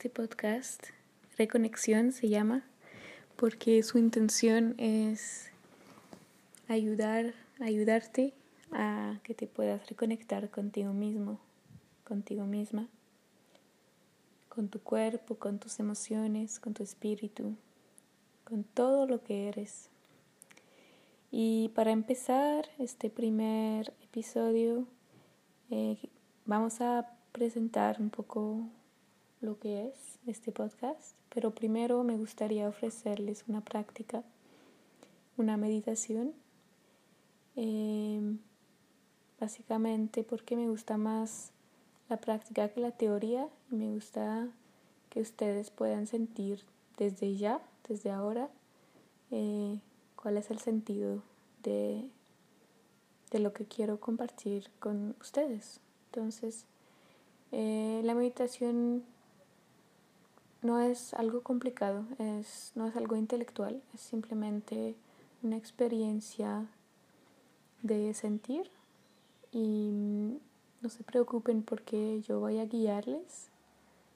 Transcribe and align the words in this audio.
este 0.00 0.08
podcast. 0.08 0.86
Reconexión 1.36 2.12
se 2.12 2.30
llama, 2.30 2.64
porque 3.36 3.82
su 3.82 3.98
intención 3.98 4.74
es 4.78 5.50
ayudar, 6.68 7.34
ayudarte 7.60 8.32
a 8.72 9.18
que 9.24 9.34
te 9.34 9.46
puedas 9.46 9.86
reconectar 9.90 10.48
contigo 10.48 10.94
mismo, 10.94 11.38
contigo 12.02 12.46
misma, 12.46 12.88
con 14.48 14.70
tu 14.70 14.80
cuerpo, 14.80 15.34
con 15.34 15.58
tus 15.58 15.78
emociones, 15.80 16.60
con 16.60 16.72
tu 16.72 16.82
espíritu, 16.82 17.54
con 18.44 18.64
todo 18.64 19.06
lo 19.06 19.22
que 19.22 19.48
eres. 19.48 19.90
Y 21.30 21.72
para 21.74 21.90
empezar 21.90 22.70
este 22.78 23.10
primer 23.10 23.92
episodio, 24.02 24.86
eh, 25.70 25.98
vamos 26.46 26.80
a 26.80 27.06
presentar 27.32 28.00
un 28.00 28.08
poco 28.08 28.66
lo 29.40 29.58
que 29.58 29.88
es 29.88 30.18
este 30.26 30.52
podcast, 30.52 31.14
pero 31.32 31.54
primero 31.54 32.04
me 32.04 32.16
gustaría 32.16 32.68
ofrecerles 32.68 33.44
una 33.48 33.62
práctica, 33.62 34.22
una 35.36 35.56
meditación. 35.56 36.32
Em, 37.56 38.38
básicamente 39.40 40.22
porque 40.22 40.56
me 40.56 40.68
gusta 40.68 40.96
más 40.96 41.52
la 42.08 42.18
práctica 42.18 42.68
que 42.68 42.80
la 42.80 42.90
teoría 42.90 43.48
y 43.70 43.76
me 43.76 43.92
gusta 43.92 44.48
que 45.08 45.20
ustedes 45.20 45.70
puedan 45.70 46.06
sentir 46.06 46.62
desde 46.98 47.36
ya, 47.36 47.60
desde 47.88 48.10
ahora, 48.10 48.50
eh, 49.30 49.78
cuál 50.16 50.36
es 50.36 50.50
el 50.50 50.58
sentido 50.58 51.22
de, 51.62 52.04
de 53.30 53.38
lo 53.38 53.52
que 53.52 53.64
quiero 53.64 53.98
compartir 54.00 54.70
con 54.78 55.16
ustedes. 55.20 55.80
Entonces, 56.06 56.66
eh, 57.52 58.02
la 58.04 58.14
meditación 58.14 59.04
no 60.62 60.80
es 60.80 61.14
algo 61.14 61.42
complicado, 61.42 62.04
es, 62.18 62.72
no 62.74 62.86
es 62.86 62.96
algo 62.96 63.16
intelectual, 63.16 63.82
es 63.94 64.00
simplemente 64.00 64.94
una 65.42 65.56
experiencia 65.56 66.66
de 67.82 68.12
sentir 68.12 68.70
y 69.52 70.38
no 70.82 70.88
se 70.88 71.02
preocupen 71.02 71.62
porque 71.62 72.20
yo 72.22 72.40
voy 72.40 72.58
a 72.58 72.66
guiarles, 72.66 73.48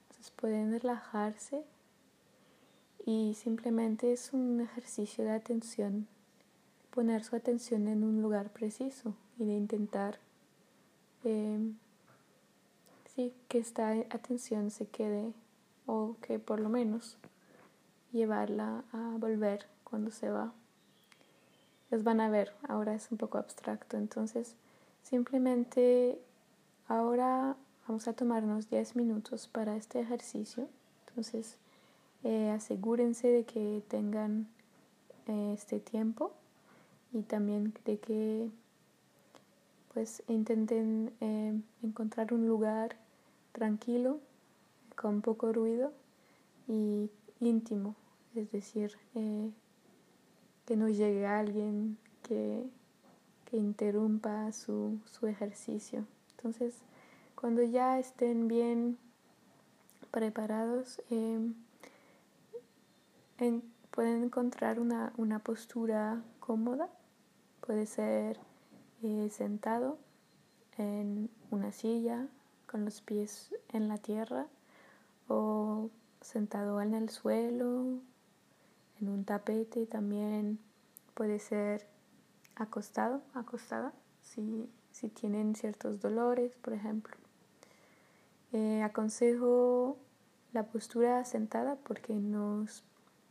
entonces 0.09 0.31
pueden 0.33 0.73
relajarse 0.73 1.65
y 3.07 3.35
simplemente 3.35 4.13
es 4.13 4.33
un 4.33 4.61
ejercicio 4.61 5.25
de 5.25 5.33
atención, 5.33 6.07
poner 6.91 7.25
su 7.25 7.37
atención 7.37 7.89
en 7.89 8.05
un 8.05 8.21
lugar 8.21 8.51
preciso 8.51 9.15
y 9.39 9.45
de 9.45 9.55
intentar 9.55 10.19
eh, 11.25 11.59
sí, 13.15 13.33
que 13.49 13.59
esta 13.59 13.93
atención 14.11 14.71
se 14.71 14.87
quede 14.87 15.33
o 15.87 16.17
que 16.21 16.39
por 16.39 16.61
lo 16.61 16.69
menos 16.69 17.19
llevarla 18.13 18.85
a 18.93 19.17
volver 19.19 19.67
cuando 19.83 20.11
se 20.11 20.31
va. 20.31 20.53
Los 21.91 22.03
van 22.03 22.21
a 22.21 22.29
ver, 22.29 22.53
ahora 22.67 22.95
es 22.95 23.11
un 23.11 23.19
poco 23.19 23.39
abstracto, 23.39 23.97
entonces 23.97 24.57
simplemente 25.03 26.19
ahora 26.89 27.57
vamos 27.87 28.09
a 28.09 28.15
tomarnos 28.15 28.71
10 28.71 28.97
minutos 28.97 29.49
para 29.49 29.77
este 29.77 30.01
ejercicio, 30.01 30.69
entonces 31.07 31.57
eh, 32.25 32.51
asegúrense 32.51 33.29
de 33.29 33.45
que 33.45 33.83
tengan 33.89 34.49
eh, 35.27 35.53
este 35.55 35.79
tiempo 35.79 36.33
y 37.13 37.23
también 37.23 37.75
de 37.85 37.99
que 37.99 38.51
pues 39.93 40.23
intenten 40.27 41.13
eh, 41.21 41.59
encontrar 41.83 42.35
un 42.35 42.49
lugar 42.49 42.97
tranquilo, 43.53 44.19
con 44.97 45.21
poco 45.21 45.53
ruido 45.53 45.93
y 46.69 47.11
íntimo, 47.41 47.95
es 48.35 48.51
decir, 48.51 48.97
eh, 49.15 49.51
que 50.67 50.77
no 50.77 50.89
llegue 50.89 51.27
alguien 51.27 51.99
que, 52.23 52.65
que 53.45 53.57
interrumpa 53.57 54.53
su, 54.53 54.99
su, 55.11 55.27
ejercicio. 55.27 56.07
Entonces, 56.37 56.75
cuando 57.35 57.63
ya 57.63 57.99
estén 57.99 58.49
bien 58.49 58.99
preparados, 60.11 61.03
eh, 61.11 61.53
pueden 63.91 64.25
encontrar 64.25 64.81
una, 64.81 65.13
una, 65.17 65.39
postura 65.39 66.23
cómoda, 66.41 66.89
puede 67.61 67.87
ser 67.87 68.39
eh, 69.03 69.29
sentado 69.31 69.99
en 70.79 71.29
una 71.51 71.73
silla 71.73 72.27
con 72.67 72.85
los 72.85 73.01
pies 73.03 73.55
en 73.73 73.89
la 73.89 73.99
tierra 73.99 74.47
o 75.29 75.91
sentado 76.21 76.81
en 76.81 76.95
el 76.95 77.09
suelo, 77.09 78.01
en 79.01 79.09
un 79.09 79.25
tapete 79.25 79.87
también 79.87 80.59
puede 81.15 81.39
ser 81.39 81.87
acostado, 82.57 83.23
acostada, 83.35 83.93
si, 84.23 84.69
si 84.91 85.09
tienen 85.09 85.55
ciertos 85.55 86.01
dolores, 86.01 86.57
por 86.57 86.73
ejemplo. 86.73 87.17
Eh, 88.53 88.83
aconsejo 88.83 89.99
la 90.53 90.65
postura 90.65 91.25
sentada 91.25 91.77
porque 91.77 92.15
nos 92.15 92.85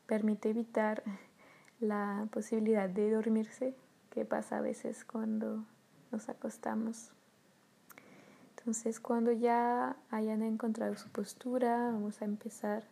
permite 0.06 0.50
evitar 0.50 1.04
la 1.80 2.28
posibilidad 2.32 2.90
de 2.90 3.12
dormirse 3.12 3.76
que 4.10 4.26
pasa 4.26 4.58
a 4.58 4.62
veces 4.62 5.06
cuando 5.06 5.66
nos 6.12 6.30
acostamos. 6.30 7.12
Entonces 8.64 9.02
cuando 9.02 9.34
ya 9.34 9.98
hayan 10.10 10.42
encontrado 10.42 10.96
su 10.96 11.10
postura, 11.10 11.92
vamos 11.92 12.22
a 12.22 12.26
empezar. 12.26 12.86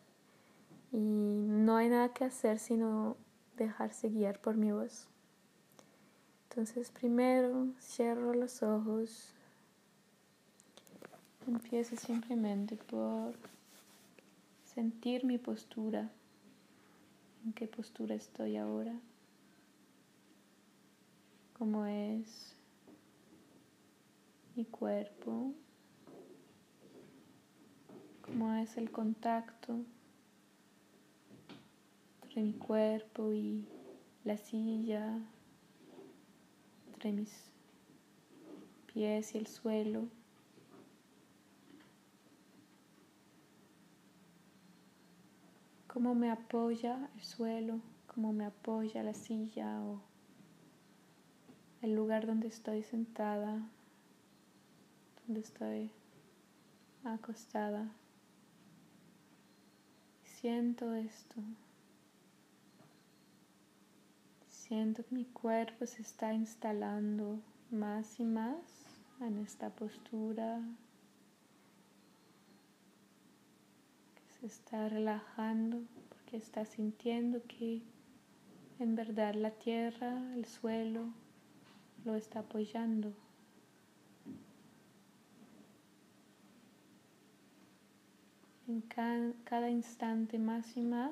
Y 0.91 0.97
no 0.97 1.77
hay 1.77 1.87
nada 1.87 2.09
que 2.09 2.25
hacer 2.25 2.59
sino 2.59 3.15
dejarse 3.55 4.09
guiar 4.09 4.41
por 4.41 4.57
mi 4.57 4.73
voz. 4.73 5.07
Entonces 6.49 6.91
primero 6.91 7.67
cierro 7.79 8.33
los 8.33 8.61
ojos. 8.63 9.33
Empiezo 11.47 11.95
simplemente 11.95 12.75
por 12.75 13.33
sentir 14.65 15.23
mi 15.23 15.37
postura. 15.37 16.11
¿En 17.45 17.53
qué 17.53 17.67
postura 17.67 18.13
estoy 18.15 18.57
ahora? 18.57 18.93
¿Cómo 21.57 21.85
es? 21.85 22.60
Mi 24.61 24.65
cuerpo, 24.65 25.55
cómo 28.21 28.53
es 28.53 28.77
el 28.77 28.91
contacto 28.91 29.79
entre 32.21 32.43
mi 32.43 32.53
cuerpo 32.53 33.33
y 33.33 33.67
la 34.23 34.37
silla, 34.37 35.17
entre 36.93 37.11
mis 37.11 37.51
pies 38.93 39.33
y 39.33 39.39
el 39.39 39.47
suelo. 39.47 40.09
Cómo 45.87 46.13
me 46.13 46.29
apoya 46.29 47.09
el 47.15 47.23
suelo, 47.23 47.79
cómo 48.05 48.31
me 48.31 48.45
apoya 48.45 49.01
la 49.01 49.15
silla 49.15 49.81
o 49.81 50.03
el 51.81 51.95
lugar 51.95 52.27
donde 52.27 52.47
estoy 52.47 52.83
sentada 52.83 53.67
donde 55.25 55.41
estoy 55.41 55.91
acostada. 57.03 57.87
Siento 60.23 60.93
esto. 60.93 61.35
Siento 64.47 65.05
que 65.05 65.15
mi 65.15 65.25
cuerpo 65.25 65.85
se 65.85 66.01
está 66.01 66.33
instalando 66.33 67.39
más 67.69 68.19
y 68.19 68.23
más 68.23 68.55
en 69.19 69.37
esta 69.39 69.69
postura. 69.69 70.61
Se 74.39 74.47
está 74.47 74.89
relajando 74.89 75.83
porque 76.09 76.37
está 76.37 76.65
sintiendo 76.65 77.43
que 77.43 77.81
en 78.79 78.95
verdad 78.95 79.35
la 79.35 79.51
tierra, 79.51 80.33
el 80.33 80.45
suelo, 80.45 81.13
lo 82.03 82.15
está 82.15 82.39
apoyando. 82.39 83.13
En 88.71 89.33
cada, 89.43 89.69
instante 89.69 90.39
más 90.39 90.77
y 90.77 90.81
más. 90.81 91.11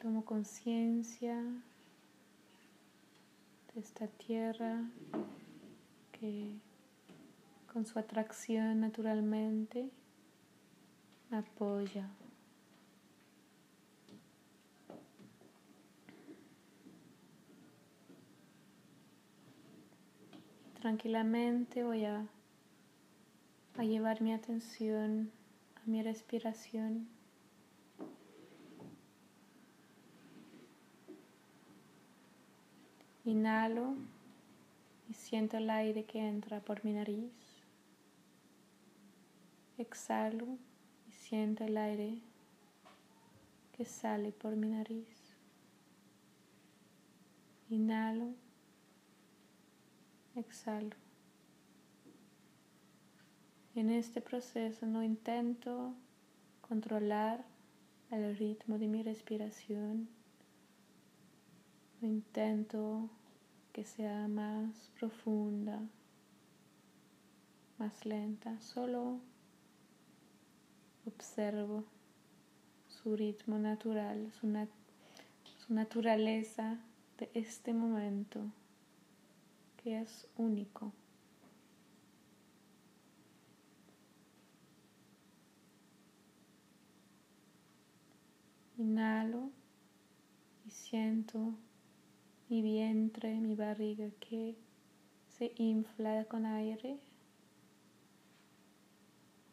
Tomo 0.00 0.24
conciencia 0.24 1.36
de 3.74 3.80
esta 3.80 4.06
tierra 4.08 4.82
que 6.12 6.54
con 7.72 7.86
su 7.86 7.98
atracción 7.98 8.80
naturalmente 8.80 9.88
me 11.30 11.38
apoya. 11.38 12.08
Tranquilamente 20.80 21.82
voy 21.82 22.04
a 22.04 22.24
a 23.78 23.84
llevar 23.84 24.20
mi 24.20 24.32
atención 24.32 25.30
mi 25.88 26.02
respiración. 26.02 27.08
Inhalo 33.24 33.96
y 35.08 35.14
siento 35.14 35.56
el 35.56 35.70
aire 35.70 36.04
que 36.04 36.18
entra 36.18 36.60
por 36.60 36.84
mi 36.84 36.92
nariz. 36.92 37.32
Exhalo 39.78 40.58
y 41.08 41.12
siento 41.12 41.64
el 41.64 41.78
aire 41.78 42.18
que 43.76 43.86
sale 43.86 44.30
por 44.30 44.56
mi 44.56 44.68
nariz. 44.68 45.08
Inhalo, 47.70 48.34
exhalo. 50.36 51.07
En 53.78 53.90
este 53.90 54.20
proceso 54.20 54.86
no 54.86 55.04
intento 55.04 55.94
controlar 56.62 57.44
el 58.10 58.36
ritmo 58.36 58.76
de 58.76 58.88
mi 58.88 59.04
respiración. 59.04 60.08
No 62.00 62.08
intento 62.08 63.08
que 63.72 63.84
sea 63.84 64.26
más 64.26 64.90
profunda, 64.98 65.80
más 67.78 68.04
lenta. 68.04 68.58
Solo 68.58 69.20
observo 71.06 71.84
su 72.88 73.14
ritmo 73.14 73.60
natural, 73.60 74.32
su, 74.32 74.48
su 75.56 75.72
naturaleza 75.72 76.80
de 77.16 77.30
este 77.32 77.72
momento 77.72 78.40
que 79.76 80.00
es 80.00 80.26
único. 80.36 80.92
Inhalo 88.78 89.50
y 90.64 90.70
siento 90.70 91.52
mi 92.48 92.62
vientre, 92.62 93.34
mi 93.40 93.56
barriga 93.56 94.08
que 94.20 94.56
se 95.26 95.52
infla 95.56 96.24
con 96.26 96.46
aire. 96.46 97.00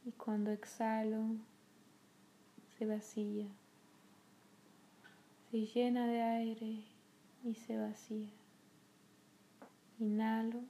Y 0.05 0.11
cuando 0.11 0.51
exhalo, 0.51 1.37
se 2.77 2.85
vacía. 2.85 3.47
Se 5.49 5.65
llena 5.65 6.05
de 6.05 6.21
aire 6.21 6.83
y 7.43 7.55
se 7.55 7.79
vacía. 7.79 8.29
Inhalo, 9.97 10.61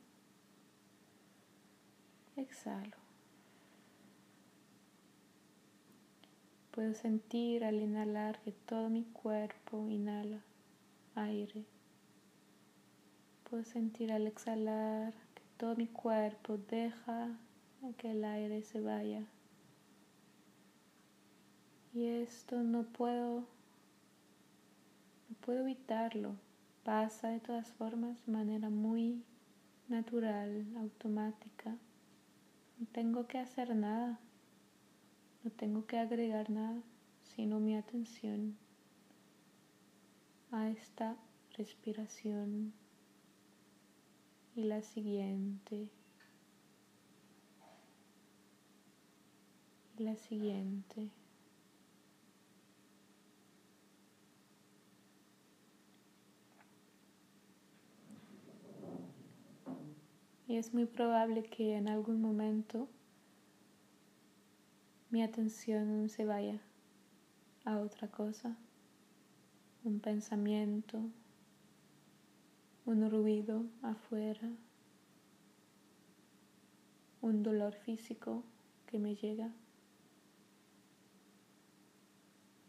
exhalo. 2.37 3.04
Puedo 6.75 6.93
sentir 6.93 7.63
al 7.63 7.81
inhalar 7.81 8.41
que 8.41 8.51
todo 8.51 8.89
mi 8.89 9.05
cuerpo 9.05 9.89
inhala 9.89 10.41
aire. 11.15 11.63
Puedo 13.49 13.63
sentir 13.63 14.11
al 14.11 14.27
exhalar 14.27 15.13
que 15.35 15.43
todo 15.55 15.77
mi 15.77 15.87
cuerpo 15.87 16.57
deja 16.57 17.29
que 17.93 18.11
el 18.11 18.25
aire 18.25 18.61
se 18.61 18.81
vaya. 18.81 19.23
Y 21.93 22.07
esto 22.07 22.61
no 22.61 22.83
puedo, 22.83 23.45
no 25.29 25.35
puedo 25.45 25.61
evitarlo. 25.61 26.35
Pasa 26.83 27.29
de 27.29 27.39
todas 27.39 27.71
formas 27.71 28.17
de 28.25 28.33
manera 28.33 28.69
muy 28.69 29.23
natural, 29.87 30.65
automática. 30.77 31.77
No 32.77 32.85
tengo 32.91 33.27
que 33.27 33.37
hacer 33.37 33.73
nada. 33.73 34.19
No 35.45 35.51
tengo 35.51 35.85
que 35.85 35.99
agregar 35.99 36.49
nada, 36.49 36.81
sino 37.21 37.59
mi 37.59 37.75
atención 37.75 38.57
a 40.51 40.71
esta 40.71 41.15
respiración 41.55 42.73
y 44.55 44.63
la 44.63 44.81
siguiente 44.81 45.87
y 49.99 50.03
la 50.03 50.15
siguiente. 50.15 51.11
Y 60.47 60.57
es 60.57 60.73
muy 60.73 60.87
probable 60.87 61.43
que 61.43 61.75
en 61.75 61.87
algún 61.87 62.19
momento 62.19 62.89
mi 65.09 65.23
atención 65.23 66.09
se 66.09 66.25
vaya 66.25 66.59
a 67.63 67.77
otra 67.79 68.07
cosa, 68.09 68.57
un 69.83 69.99
pensamiento, 69.99 70.99
un 72.85 73.09
ruido 73.09 73.65
afuera, 73.81 74.49
un 77.21 77.43
dolor 77.43 77.73
físico 77.73 78.43
que 78.87 78.99
me 78.99 79.15
llega. 79.15 79.51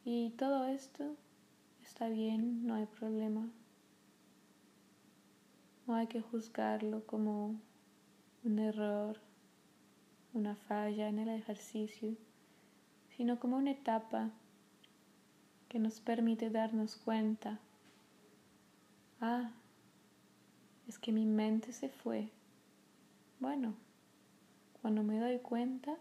Y 0.05 0.31
todo 0.31 0.67
esto 0.67 1.17
está 1.83 2.09
bien, 2.09 2.67
no 2.67 2.75
hay 2.75 2.87
problema. 2.87 3.50
No 5.87 5.94
hay 5.94 6.06
que 6.06 6.21
juzgarlo 6.21 7.06
como 7.06 7.61
un 8.44 8.59
error, 8.59 9.21
una 10.37 10.55
falla 10.55 11.09
en 11.09 11.19
el 11.19 11.29
ejercicio 11.29 12.17
sino 13.17 13.41
como 13.41 13.56
una 13.56 13.71
etapa 13.71 14.31
que 15.69 15.79
nos 15.79 16.00
permite 16.00 16.50
darnos 16.50 16.97
cuenta, 16.97 17.59
ah, 19.21 19.50
es 20.87 20.99
que 20.99 21.12
mi 21.12 21.25
mente 21.25 21.73
se 21.73 21.88
fue. 21.88 22.31
Bueno, 23.41 23.75
cuando 24.83 25.03
me 25.03 25.19
doy 25.19 25.38
cuenta, 25.38 25.97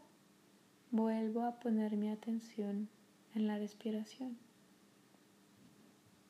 vuelvo 0.92 1.44
a 1.44 1.60
poner 1.60 1.96
mi 1.96 2.10
atención 2.10 2.90
en 3.34 3.48
la 3.48 3.58
respiración. 3.58 4.38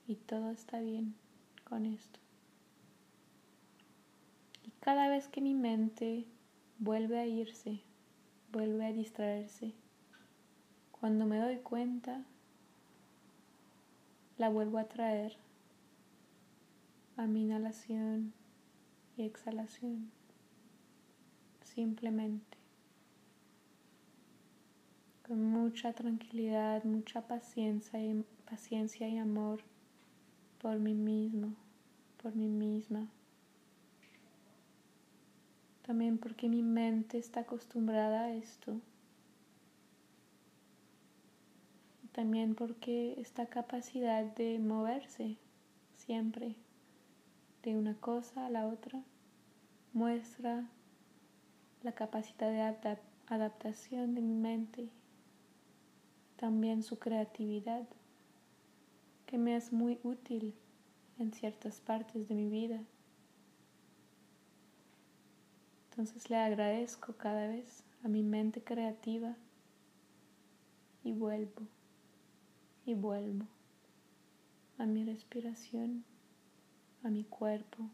Y 0.07 0.15
todo 0.15 0.51
está 0.51 0.79
bien 0.79 1.15
con 1.63 1.87
esto. 1.87 2.19
Y 4.63 4.69
cada 4.79 5.09
vez 5.09 5.27
que 5.27 5.41
mi 5.41 5.55
mente 5.55 6.25
vuelve 6.77 7.19
a 7.19 7.25
irse, 7.25 7.81
vuelve 8.55 8.85
a 8.85 8.93
distraerse, 8.93 9.73
cuando 10.89 11.25
me 11.25 11.39
doy 11.39 11.57
cuenta, 11.57 12.23
la 14.37 14.47
vuelvo 14.47 14.77
a 14.77 14.85
traer 14.85 15.35
a 17.17 17.27
mi 17.27 17.43
inhalación 17.43 18.31
y 19.17 19.23
exhalación. 19.23 20.09
Simplemente. 21.63 22.57
Con 25.27 25.43
mucha 25.43 25.91
tranquilidad, 25.91 26.85
mucha 26.85 27.27
paciencia 27.27 28.01
y, 28.01 28.23
paciencia 28.49 29.09
y 29.09 29.17
amor 29.17 29.59
por 30.61 30.79
mí 30.79 30.93
mismo, 30.93 31.55
por 32.23 32.33
mí 32.33 32.47
misma. 32.47 33.09
También 35.85 36.17
porque 36.17 36.49
mi 36.49 36.63
mente 36.63 37.19
está 37.19 37.41
acostumbrada 37.41 38.21
a 38.21 38.33
esto. 38.33 38.81
También 42.11 42.55
porque 42.55 43.19
esta 43.19 43.45
capacidad 43.45 44.23
de 44.23 44.57
moverse 44.57 45.37
siempre 45.95 46.55
de 47.61 47.75
una 47.77 47.93
cosa 47.95 48.47
a 48.47 48.49
la 48.49 48.65
otra 48.65 49.03
muestra 49.93 50.67
la 51.83 51.91
capacidad 51.91 52.49
de 52.51 52.97
adaptación 53.27 54.15
de 54.15 54.21
mi 54.21 54.33
mente, 54.33 54.89
también 56.35 56.81
su 56.81 56.97
creatividad, 56.97 57.87
que 59.27 59.37
me 59.37 59.55
es 59.55 59.71
muy 59.71 59.99
útil 60.03 60.55
en 61.19 61.31
ciertas 61.31 61.79
partes 61.79 62.27
de 62.27 62.33
mi 62.33 62.49
vida. 62.49 62.81
Entonces 65.97 66.29
le 66.29 66.35
agradezco 66.35 67.13
cada 67.13 67.47
vez 67.47 67.85
a 68.03 68.09
mi 68.09 68.21
mente 68.21 68.61
creativa 68.61 69.37
y 71.05 71.13
vuelvo 71.13 71.61
y 72.85 72.95
vuelvo 72.95 73.45
a 74.77 74.85
mi 74.85 75.05
respiración, 75.05 76.03
a 77.01 77.09
mi 77.09 77.23
cuerpo 77.23 77.89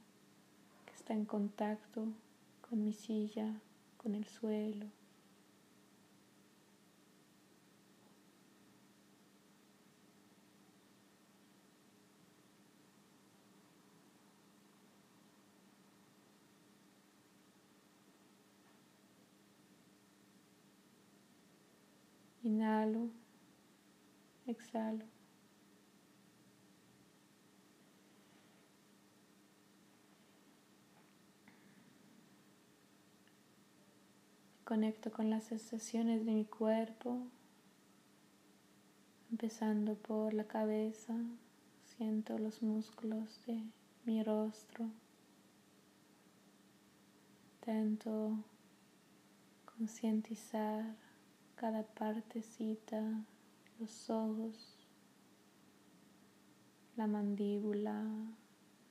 que 0.88 0.94
está 0.96 1.14
en 1.14 1.26
contacto 1.26 2.08
con 2.68 2.84
mi 2.84 2.94
silla, 2.94 3.62
con 3.98 4.16
el 4.16 4.26
suelo. 4.26 4.88
Inhalo, 22.52 23.08
exhalo. 24.46 25.06
Conecto 34.66 35.14
con 35.14 35.30
las 35.30 35.46
sensaciones 35.46 36.26
de 36.26 36.34
mi 36.34 36.44
cuerpo, 36.44 37.26
empezando 39.30 39.96
por 39.96 40.34
la 40.34 40.44
cabeza, 40.44 41.16
siento 41.86 42.38
los 42.38 42.62
músculos 42.62 43.40
de 43.48 43.64
mi 44.04 44.24
rostro. 44.24 44.90
Intento 47.62 48.44
concientizar 49.78 51.11
cada 51.62 51.84
partecita, 51.84 53.24
los 53.78 54.10
ojos, 54.10 54.80
la 56.96 57.06
mandíbula, 57.06 58.04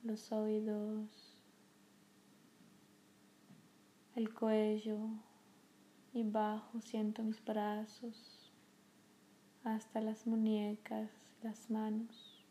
los 0.03 0.31
oídos, 0.31 1.43
el 4.15 4.33
cuello 4.33 4.99
y 6.13 6.23
bajo 6.23 6.79
siento 6.79 7.23
mis 7.23 7.43
brazos 7.43 8.53
hasta 9.65 9.99
las 9.99 10.25
muñecas, 10.25 11.11
las 11.41 11.69
manos, 11.69 12.45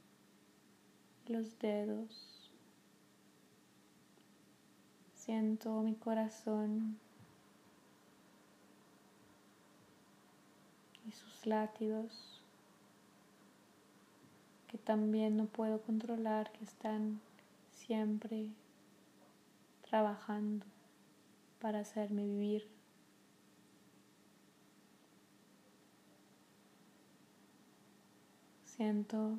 los 1.28 1.58
dedos. 1.58 2.52
Siento 5.14 5.80
mi 5.80 5.94
corazón 5.94 7.00
sus 11.40 11.46
latidos 11.46 12.40
que 14.68 14.78
también 14.78 15.36
no 15.36 15.46
puedo 15.46 15.80
controlar, 15.82 16.52
que 16.52 16.64
están 16.64 17.20
siempre 17.72 18.46
trabajando 19.88 20.64
para 21.60 21.80
hacerme 21.80 22.24
vivir. 22.24 22.68
Siento 28.64 29.38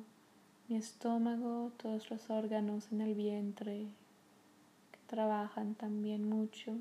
mi 0.68 0.76
estómago, 0.76 1.72
todos 1.78 2.10
los 2.10 2.28
órganos 2.28 2.92
en 2.92 3.00
el 3.00 3.14
vientre 3.14 3.86
que 4.92 4.98
trabajan 5.06 5.74
también 5.74 6.28
mucho 6.28 6.76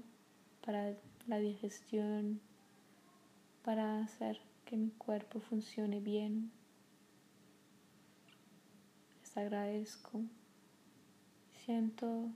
para 0.66 0.94
la 1.28 1.40
digestión, 1.40 2.42
para 3.64 4.02
hacer 4.04 4.40
que 4.72 4.78
mi 4.78 4.92
cuerpo 4.92 5.42
funcione 5.42 6.00
bien. 6.00 6.50
Les 9.20 9.36
agradezco. 9.36 10.22
Siento 11.66 12.30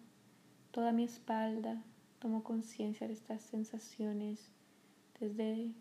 toda 0.72 0.92
mi 0.92 1.06
espalda, 1.06 1.82
tomo 2.20 2.44
conciencia 2.44 3.08
de 3.08 3.14
estas 3.14 3.42
sensaciones 3.42 4.52
desde 5.18 5.72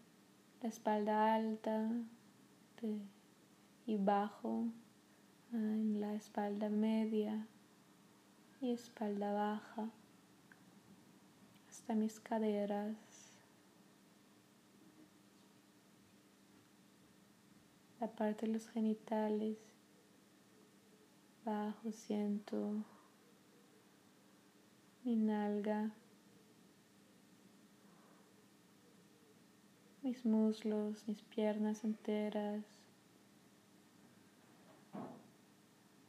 la 0.62 0.68
espalda 0.68 1.34
alta 1.34 1.90
y 3.84 3.96
bajo, 3.96 4.68
en 5.52 6.00
la 6.00 6.14
espalda 6.14 6.68
media 6.68 7.49
y 8.61 8.70
espalda 8.70 9.32
baja, 9.32 9.90
hasta 11.68 11.96
mis 11.96 12.20
caderas, 12.20 12.94
la 18.04 18.11
parte 18.11 18.44
de 18.44 18.52
los 18.52 18.68
genitales, 18.68 19.56
bajo 21.42 21.90
siento 21.90 22.84
mi 25.04 25.16
nalga, 25.16 25.90
mis 30.02 30.23
muslos, 30.26 31.02
mis 31.08 31.23
piernas 31.23 31.82
enteras, 31.82 32.62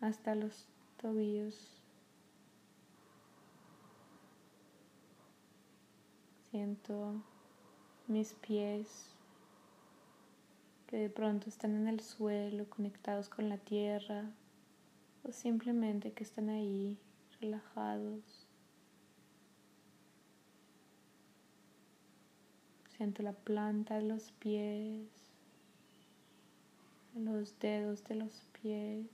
hasta 0.01 0.35
los 0.35 0.67
tobillos. 0.97 1.81
Siento 6.51 7.23
mis 8.09 8.33
pies 8.33 9.14
de 10.97 11.09
pronto 11.09 11.49
están 11.49 11.75
en 11.75 11.87
el 11.87 11.99
suelo, 11.99 12.69
conectados 12.69 13.29
con 13.29 13.49
la 13.49 13.57
tierra, 13.57 14.31
o 15.23 15.31
simplemente 15.31 16.13
que 16.13 16.23
están 16.23 16.49
ahí 16.49 16.97
relajados. 17.41 18.47
Siento 22.95 23.23
la 23.23 23.33
planta 23.33 23.95
de 23.95 24.03
los 24.03 24.31
pies, 24.33 25.09
los 27.13 27.59
dedos 27.59 28.03
de 28.05 28.15
los 28.15 28.47
pies. 28.61 29.07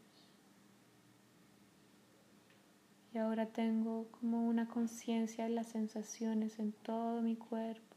Y 3.13 3.17
ahora 3.17 3.47
tengo 3.47 4.07
como 4.11 4.47
una 4.47 4.67
conciencia 4.67 5.45
de 5.45 5.49
las 5.49 5.67
sensaciones 5.67 6.59
en 6.59 6.71
todo 6.71 7.21
mi 7.21 7.35
cuerpo. 7.35 7.90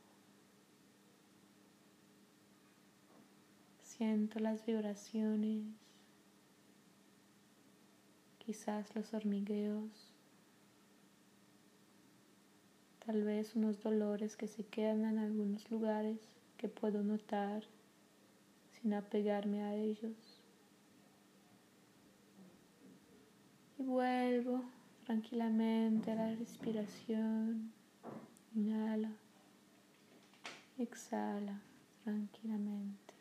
Siento 3.97 4.41
las 4.41 4.67
vibraciones, 4.67 5.63
quizás 8.39 8.93
los 8.97 9.15
hormigueos, 9.15 10.13
tal 13.07 13.23
vez 13.23 13.55
unos 13.55 13.81
dolores 13.85 14.37
que 14.37 14.49
se 14.49 14.67
quedan 14.67 15.05
en 15.05 15.19
algunos 15.19 15.71
lugares 15.71 16.19
que 16.57 16.67
puedo 16.67 17.05
notar 17.05 17.63
sin 18.73 18.95
apegarme 18.95 19.63
a 19.63 19.77
ellos. 19.77 20.41
Y 23.79 23.85
vuelvo 23.85 24.65
tranquilamente 25.05 26.11
a 26.11 26.17
la 26.17 26.35
respiración. 26.35 27.71
Inhala, 28.57 29.13
exhala 30.79 31.61
tranquilamente 32.03 33.14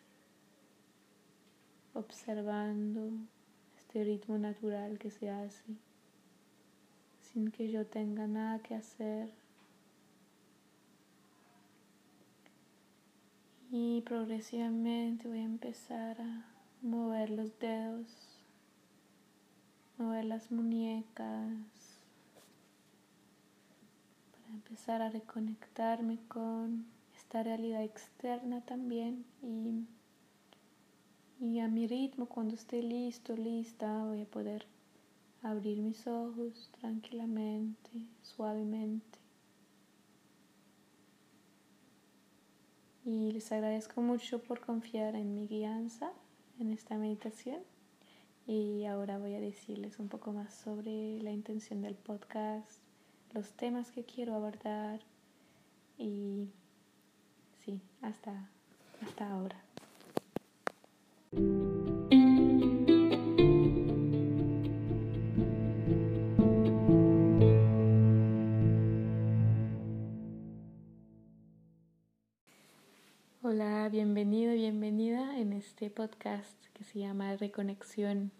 observando 1.93 3.11
este 3.77 4.03
ritmo 4.03 4.37
natural 4.37 4.97
que 4.97 5.11
se 5.11 5.29
hace 5.29 5.63
sin 7.33 7.49
que 7.51 7.71
yo 7.71 7.85
tenga 7.85 8.27
nada 8.27 8.59
que 8.59 8.75
hacer. 8.75 9.29
Y 13.71 14.01
progresivamente 14.01 15.27
voy 15.27 15.39
a 15.39 15.45
empezar 15.45 16.21
a 16.21 16.45
mover 16.83 17.31
los 17.31 17.57
dedos, 17.57 18.05
mover 19.97 20.25
las 20.25 20.51
muñecas, 20.51 21.57
para 24.31 24.53
empezar 24.53 25.01
a 25.01 25.09
reconectarme 25.09 26.19
con 26.27 26.85
esta 27.15 27.41
realidad 27.41 27.81
externa 27.81 28.61
también 28.61 29.25
y 29.41 29.87
y 31.43 31.59
a 31.59 31.67
mi 31.67 31.87
ritmo, 31.87 32.27
cuando 32.27 32.55
esté 32.55 32.81
listo, 32.81 33.35
lista, 33.35 34.05
voy 34.05 34.21
a 34.21 34.25
poder 34.25 34.65
abrir 35.41 35.81
mis 35.81 36.07
ojos 36.07 36.71
tranquilamente, 36.79 38.07
suavemente. 38.21 39.19
Y 43.03 43.33
les 43.33 43.51
agradezco 43.51 44.01
mucho 44.01 44.41
por 44.41 44.61
confiar 44.61 45.15
en 45.15 45.35
mi 45.35 45.47
guianza 45.47 46.13
en 46.61 46.71
esta 46.71 46.97
meditación. 46.97 47.59
Y 48.47 48.85
ahora 48.85 49.17
voy 49.17 49.35
a 49.35 49.41
decirles 49.41 49.99
un 49.99 50.07
poco 50.07 50.31
más 50.31 50.53
sobre 50.53 51.19
la 51.21 51.31
intención 51.31 51.81
del 51.81 51.95
podcast, 51.95 52.79
los 53.33 53.51
temas 53.51 53.91
que 53.91 54.05
quiero 54.05 54.33
abordar 54.33 55.01
y 55.97 56.47
sí, 57.65 57.81
hasta, 58.01 58.49
hasta 59.01 59.29
ahora. 59.29 59.72
Hola, 73.43 73.89
bienvenido, 73.89 74.53
bienvenida 74.53 75.37
en 75.37 75.53
este 75.53 75.89
podcast 75.89 76.65
que 76.73 76.83
se 76.83 76.99
llama 76.99 77.35
Reconexión. 77.35 78.31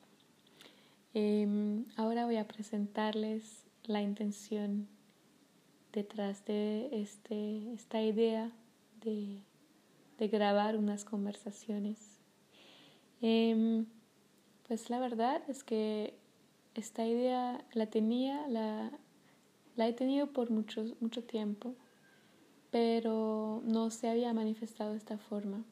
Em, 1.13 1.85
ahora 1.97 2.25
voy 2.25 2.37
a 2.37 2.47
presentarles 2.47 3.65
la 3.83 4.01
intención 4.01 4.87
detrás 5.91 6.45
de 6.45 6.89
este, 7.01 7.73
esta 7.73 8.01
idea 8.01 8.49
de 9.03 9.41
de 10.17 10.27
grabar 10.27 10.77
unas 10.77 11.05
conversaciones. 11.05 12.19
Em, 13.21 13.85
pues 14.67 14.89
la 14.89 14.99
verdad 14.99 15.41
es 15.47 15.63
que 15.63 16.13
esta 16.75 17.05
idea 17.05 17.63
la 17.73 17.87
tenía, 17.87 18.47
la, 18.47 18.91
la 19.75 19.87
he 19.87 19.93
tenido 19.93 20.27
por 20.27 20.49
mucho, 20.51 20.95
mucho 20.99 21.23
tiempo, 21.23 21.75
pero 22.73 23.61
no 23.65 23.91
se 23.91 24.09
había 24.09 24.33
manifestado 24.33 24.93
de 24.93 24.97
esta 24.97 25.19
forma. 25.19 25.63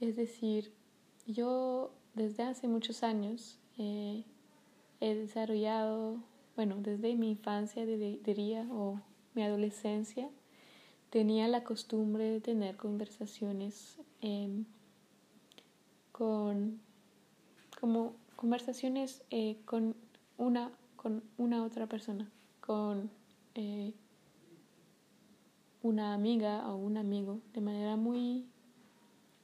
Es 0.00 0.16
decir, 0.16 0.72
yo 1.26 1.92
desde 2.14 2.44
hace 2.44 2.66
muchos 2.66 3.02
años 3.02 3.58
eh, 3.76 4.24
he 5.00 5.14
desarrollado, 5.14 6.16
bueno, 6.56 6.76
desde 6.78 7.14
mi 7.14 7.32
infancia 7.32 7.84
diría, 7.84 8.66
o 8.70 9.02
mi 9.34 9.42
adolescencia, 9.42 10.30
tenía 11.10 11.46
la 11.46 11.62
costumbre 11.62 12.24
de 12.24 12.40
tener 12.40 12.78
conversaciones 12.78 13.98
em, 14.22 14.64
con, 16.10 16.80
como 17.78 18.14
conversaciones 18.36 19.24
eh, 19.28 19.58
con, 19.66 19.94
una, 20.38 20.72
con 20.96 21.22
una 21.36 21.62
otra 21.62 21.86
persona, 21.86 22.30
con 22.62 23.10
eh, 23.54 23.92
una 25.82 26.14
amiga 26.14 26.68
o 26.70 26.76
un 26.76 26.96
amigo, 26.96 27.40
de 27.52 27.60
manera 27.60 27.96
muy 27.96 28.46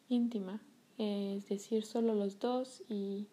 íntima, 0.09 0.62
es 0.97 1.49
decir, 1.49 1.85
solo 1.85 2.14
los 2.14 2.38
dos 2.38 2.83
y, 2.88 3.26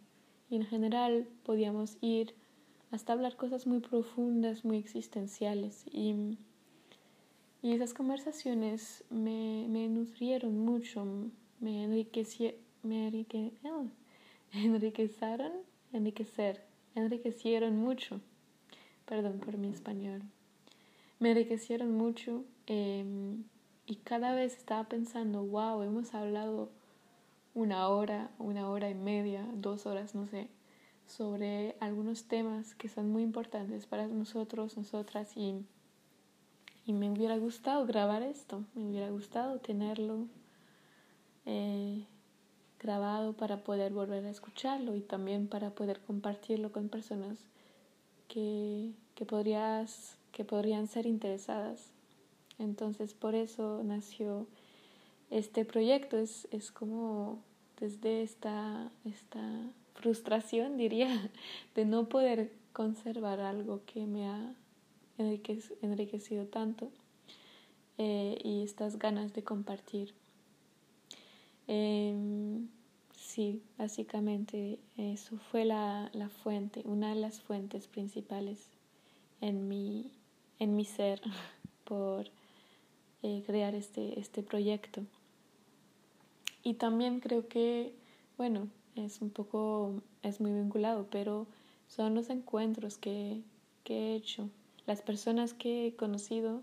en 0.51 0.63
general 0.65 1.27
podíamos 1.43 1.97
ir 2.01 2.35
hasta 2.91 3.13
hablar 3.13 3.35
cosas 3.35 3.65
muy 3.67 3.79
profundas, 3.79 4.63
muy 4.63 4.77
existenciales 4.77 5.85
y, 5.91 6.37
y 7.61 7.73
esas 7.73 7.93
conversaciones 7.93 9.03
me, 9.09 9.65
me 9.67 9.89
nutrieron 9.89 10.57
mucho, 10.59 11.03
me 11.59 11.83
enriquecieron, 11.83 12.59
me 12.83 13.07
enriquecieron, 13.07 13.91
enriquecer, 15.91 16.63
enriquecieron 16.93 17.75
mucho, 17.75 18.21
perdón 19.05 19.39
por 19.39 19.57
mi 19.57 19.69
español, 19.69 20.21
me 21.19 21.31
enriquecieron 21.31 21.91
mucho 21.91 22.45
em, 22.67 23.43
y 23.85 23.97
cada 23.97 24.33
vez 24.33 24.55
estaba 24.57 24.85
pensando, 24.85 25.43
wow, 25.43 25.81
hemos 25.83 26.13
hablado 26.13 26.71
una 27.53 27.87
hora, 27.87 28.31
una 28.37 28.69
hora 28.69 28.89
y 28.89 28.95
media, 28.95 29.47
dos 29.53 29.85
horas, 29.85 30.15
no 30.15 30.27
sé, 30.27 30.49
sobre 31.07 31.75
algunos 31.79 32.25
temas 32.25 32.75
que 32.75 32.89
son 32.89 33.09
muy 33.09 33.23
importantes 33.23 33.85
para 33.85 34.07
nosotros, 34.07 34.75
nosotras 34.77 35.37
y, 35.37 35.63
y 36.85 36.93
me 36.93 37.09
hubiera 37.09 37.37
gustado 37.37 37.85
grabar 37.85 38.23
esto, 38.23 38.63
me 38.73 38.89
hubiera 38.89 39.09
gustado 39.09 39.59
tenerlo 39.59 40.27
eh, 41.45 42.05
grabado 42.79 43.33
para 43.33 43.63
poder 43.63 43.93
volver 43.93 44.25
a 44.25 44.29
escucharlo 44.29 44.95
y 44.95 45.01
también 45.01 45.47
para 45.47 45.71
poder 45.71 46.01
compartirlo 46.01 46.71
con 46.71 46.89
personas 46.89 47.39
que, 48.27 48.91
que, 49.15 49.25
podrías, 49.25 50.17
que 50.31 50.43
podrían 50.43 50.87
ser 50.87 51.05
interesadas 51.05 51.94
entonces 52.59 53.13
por 53.13 53.35
eso 53.35 53.81
nació 53.83 54.47
este 55.29 55.65
proyecto, 55.65 56.17
es, 56.17 56.47
es 56.51 56.71
como 56.71 57.41
desde 57.79 58.21
esta, 58.21 58.91
esta 59.05 59.41
frustración, 59.95 60.77
diría, 60.77 61.29
de 61.75 61.85
no 61.85 62.07
poder 62.07 62.51
conservar 62.73 63.39
algo 63.39 63.81
que 63.85 64.05
me 64.05 64.27
ha 64.27 64.55
enriquecido 65.81 66.45
tanto 66.47 66.91
eh, 67.97 68.37
y 68.43 68.63
estas 68.63 68.99
ganas 68.99 69.33
de 69.33 69.43
compartir. 69.43 70.13
Em, 71.67 72.67
sí, 73.15 73.63
básicamente 73.77 74.79
eso 74.97 75.37
fue 75.37 75.65
la, 75.65 76.11
la, 76.13 76.29
fuente, 76.29 76.81
una 76.85 77.09
de 77.09 77.15
las 77.15 77.41
fuentes 77.41 77.87
principales 77.87 78.69
en 79.41 79.67
mi, 79.67 80.11
en 80.59 80.75
mi 80.75 80.85
ser 80.85 81.21
por 81.85 82.29
eh, 83.25 83.41
crear 83.43 83.73
este, 83.73 84.19
este 84.19 84.43
proyecto. 84.43 85.01
Y 86.61 86.75
también 86.75 87.19
creo 87.21 87.47
que, 87.47 87.95
bueno, 88.37 88.67
es 88.95 89.19
un 89.19 89.31
poco, 89.31 90.03
es 90.21 90.39
muy 90.39 90.51
vinculado, 90.51 91.07
pero 91.09 91.47
son 91.87 92.13
los 92.13 92.29
encuentros 92.29 92.99
que, 92.99 93.41
que 93.83 93.95
he 93.95 94.15
hecho, 94.15 94.51
las 94.85 95.01
personas 95.01 95.55
que 95.55 95.87
he 95.87 95.95
conocido 95.95 96.61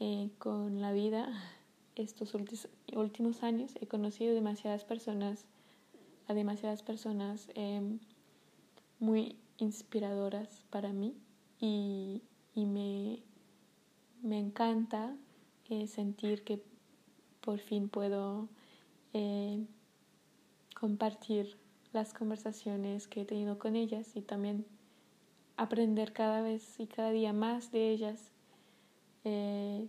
eh, 0.00 0.30
con 0.38 0.80
la 0.80 0.92
vida 0.92 1.28
estos 1.96 2.32
últimos 2.32 3.42
años, 3.42 3.72
he 3.78 3.86
conocido 3.86 4.32
demasiadas 4.32 4.84
personas, 4.84 5.44
a 6.28 6.32
demasiadas 6.32 6.82
personas 6.82 7.50
em, 7.54 7.98
muy 9.00 9.36
inspiradoras 9.58 10.64
para 10.70 10.94
mí 10.94 11.14
y, 11.60 12.22
y 12.54 12.64
me, 12.64 13.22
me 14.22 14.38
encanta 14.38 15.14
eh, 15.70 15.86
sentir 15.86 16.44
que 16.44 16.60
por 17.40 17.58
fin 17.58 17.88
puedo 17.88 18.48
eh, 19.12 19.64
compartir 20.78 21.56
las 21.92 22.12
conversaciones 22.12 23.06
que 23.06 23.22
he 23.22 23.24
tenido 23.24 23.58
con 23.58 23.76
ellas 23.76 24.16
y 24.16 24.20
también 24.20 24.66
aprender 25.56 26.12
cada 26.12 26.42
vez 26.42 26.78
y 26.78 26.86
cada 26.86 27.10
día 27.10 27.32
más 27.32 27.70
de 27.70 27.90
ellas 27.90 28.20
eh, 29.24 29.86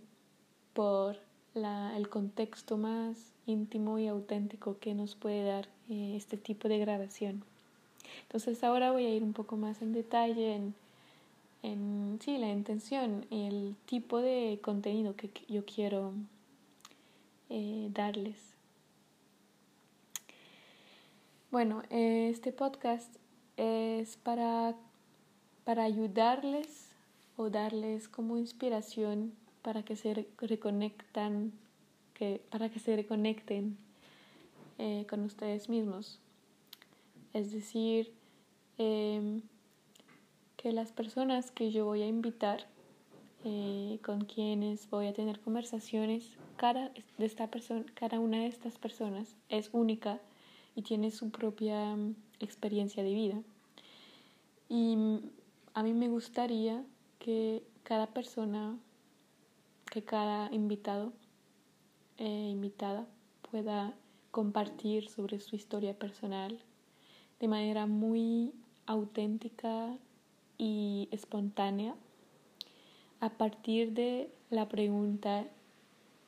por 0.72 1.18
el 1.54 2.08
contexto 2.10 2.76
más 2.76 3.32
íntimo 3.46 3.98
y 3.98 4.08
auténtico 4.08 4.78
que 4.78 4.94
nos 4.94 5.14
puede 5.14 5.44
dar 5.44 5.68
este 5.88 6.36
tipo 6.36 6.68
de 6.68 6.78
grabación. 6.78 7.44
Entonces 8.22 8.62
ahora 8.62 8.92
voy 8.92 9.06
a 9.06 9.14
ir 9.14 9.22
un 9.22 9.32
poco 9.32 9.56
más 9.56 9.80
en 9.80 9.92
detalle 9.92 10.72
en 11.62 12.18
sí, 12.22 12.38
la 12.38 12.50
intención 12.50 13.26
el 13.30 13.74
tipo 13.86 14.20
de 14.20 14.60
contenido 14.62 15.16
que 15.16 15.30
yo 15.48 15.64
quiero 15.64 16.12
eh, 17.48 17.88
darles. 17.92 18.38
Bueno, 21.50 21.82
este 21.90 22.52
podcast 22.52 23.14
es 23.56 24.16
para, 24.16 24.74
para 25.64 25.84
ayudarles 25.84 26.90
o 27.36 27.50
darles 27.50 28.08
como 28.08 28.36
inspiración 28.36 29.32
para 29.62 29.82
que 29.82 29.96
se 29.96 30.26
reconectan, 30.38 31.52
que, 32.14 32.42
para 32.50 32.68
que 32.68 32.78
se 32.78 32.96
reconecten 32.96 33.76
eh, 34.78 35.06
con 35.08 35.20
ustedes 35.22 35.68
mismos. 35.68 36.18
Es 37.32 37.52
decir, 37.52 38.12
em, 38.78 39.42
que 40.66 40.72
las 40.72 40.90
personas 40.90 41.52
que 41.52 41.70
yo 41.70 41.84
voy 41.84 42.02
a 42.02 42.08
invitar, 42.08 42.66
eh, 43.44 44.00
con 44.04 44.24
quienes 44.24 44.90
voy 44.90 45.06
a 45.06 45.12
tener 45.12 45.38
conversaciones, 45.38 46.24
cada, 46.56 46.90
de 47.18 47.24
esta 47.24 47.46
persona, 47.52 47.84
cada 47.94 48.18
una 48.18 48.40
de 48.40 48.48
estas 48.48 48.76
personas 48.76 49.36
es 49.48 49.70
única 49.72 50.18
y 50.74 50.82
tiene 50.82 51.12
su 51.12 51.30
propia 51.30 51.94
mm, 51.94 52.16
experiencia 52.40 53.04
de 53.04 53.14
vida. 53.14 53.42
Y 54.68 54.96
mm, 54.96 55.20
a 55.74 55.84
mí 55.84 55.94
me 55.94 56.08
gustaría 56.08 56.84
que 57.20 57.62
cada 57.84 58.08
persona, 58.08 58.76
que 59.88 60.02
cada 60.02 60.52
invitado, 60.52 61.12
eh, 62.18 62.48
invitada, 62.50 63.06
pueda 63.52 63.94
compartir 64.32 65.08
sobre 65.10 65.38
su 65.38 65.54
historia 65.54 65.96
personal 65.96 66.58
de 67.38 67.46
manera 67.46 67.86
muy 67.86 68.52
auténtica 68.86 69.96
y 70.58 71.08
espontánea 71.10 71.94
a 73.20 73.30
partir 73.30 73.92
de 73.92 74.30
la 74.50 74.68
pregunta 74.68 75.46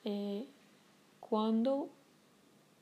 eh, 0.04 0.46
¿cuándo 1.20 1.88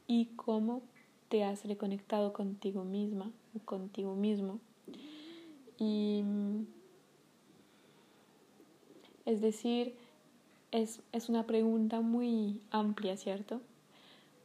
y 0.07 0.27
cómo 0.37 0.83
te 1.29 1.45
has 1.45 1.65
reconectado 1.65 2.33
contigo 2.33 2.85
misma 2.85 3.31
o 3.55 3.59
contigo 3.65 4.15
mismo? 4.15 4.61
Y 5.79 6.23
es 9.25 9.41
decir, 9.41 9.95
es, 10.71 11.01
es 11.13 11.29
una 11.29 11.47
pregunta 11.47 12.01
muy 12.01 12.61
amplia, 12.71 13.17
¿cierto? 13.17 13.61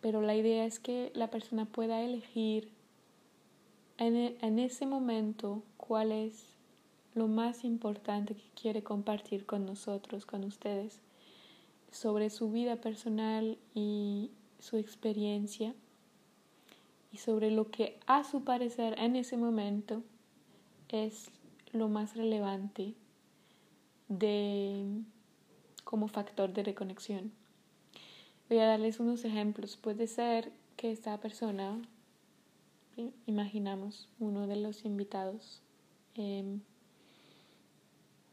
Pero 0.01 0.21
la 0.21 0.35
idea 0.35 0.65
es 0.65 0.79
que 0.79 1.11
la 1.13 1.29
persona 1.29 1.65
pueda 1.65 2.01
elegir 2.01 2.69
en, 3.97 4.35
en 4.41 4.59
ese 4.59 4.87
momento 4.87 5.61
cuál 5.77 6.11
es 6.11 6.50
lo 7.13 7.27
más 7.27 7.63
importante 7.63 8.35
que 8.35 8.49
quiere 8.59 8.83
compartir 8.83 9.45
con 9.45 9.65
nosotros, 9.65 10.25
con 10.25 10.43
ustedes, 10.43 10.99
sobre 11.91 12.29
su 12.29 12.51
vida 12.51 12.77
personal 12.77 13.57
y 13.73 14.31
su 14.59 14.77
experiencia 14.77 15.73
y 17.11 17.17
sobre 17.17 17.51
lo 17.51 17.69
que 17.69 17.99
a 18.07 18.23
su 18.23 18.43
parecer 18.43 18.97
en 18.97 19.15
ese 19.15 19.35
momento 19.35 20.03
es 20.89 21.29
lo 21.73 21.89
más 21.89 22.15
relevante 22.15 22.93
de 24.07 25.01
como 25.83 26.07
factor 26.07 26.53
de 26.53 26.63
reconexión. 26.63 27.31
voy 28.49 28.59
a 28.59 28.65
darles 28.65 28.99
unos 28.99 29.23
ejemplos. 29.23 29.77
Puede 29.77 30.07
ser 30.07 30.51
que 30.75 30.91
esta 30.91 31.17
persona, 31.19 31.81
imaginamos, 33.25 34.09
uno 34.19 34.45
de 34.47 34.57
los 34.57 34.83
invitados, 34.83 35.61
em, 36.15 36.59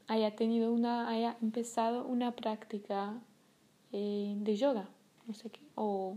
haya 0.08 0.34
tenido 0.34 0.72
una, 0.72 1.08
haya 1.08 1.36
empezado 1.42 2.06
una 2.06 2.32
práctica 2.32 3.20
eh, 3.92 4.34
de 4.38 4.56
yoga, 4.56 4.88
no 5.26 5.34
sé 5.34 5.50
qué, 5.50 5.60
o, 5.74 6.16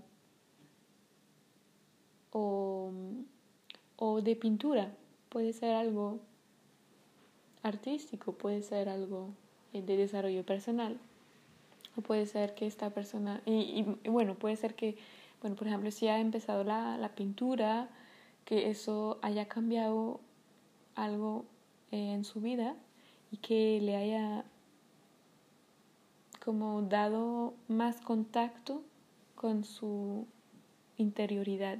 o, 2.31 2.91
o 3.97 4.21
de 4.21 4.35
pintura, 4.37 4.93
puede 5.27 5.51
ser 5.51 5.75
algo 5.75 6.21
artístico, 7.63 8.31
puede 8.31 8.61
ser 8.63 8.87
algo 8.87 9.33
eh, 9.73 9.81
de 9.81 9.97
desarrollo 9.97 10.45
personal, 10.45 10.97
o 11.97 12.01
puede 12.01 12.25
ser 12.25 12.55
que 12.55 12.67
esta 12.67 12.91
persona, 12.91 13.41
y, 13.45 13.83
bueno, 14.09 14.35
puede 14.35 14.55
ser 14.55 14.73
que, 14.73 14.97
bueno, 15.41 15.57
por 15.57 15.67
ejemplo, 15.67 15.91
si 15.91 16.07
ha 16.07 16.19
empezado 16.21 16.63
la, 16.63 16.97
la 16.97 17.13
pintura, 17.13 17.89
que 18.45 18.69
eso 18.69 19.19
haya 19.21 19.49
cambiado 19.49 20.21
algo 20.95 21.43
eh, 21.91 22.13
en 22.13 22.23
su 22.23 22.39
vida 22.39 22.77
y 23.31 23.37
que 23.37 23.79
le 23.81 23.95
haya 23.95 24.43
como 26.43 26.81
dado 26.81 27.53
más 27.67 28.01
contacto 28.01 28.81
con 29.35 29.63
su 29.63 30.25
interioridad. 30.97 31.79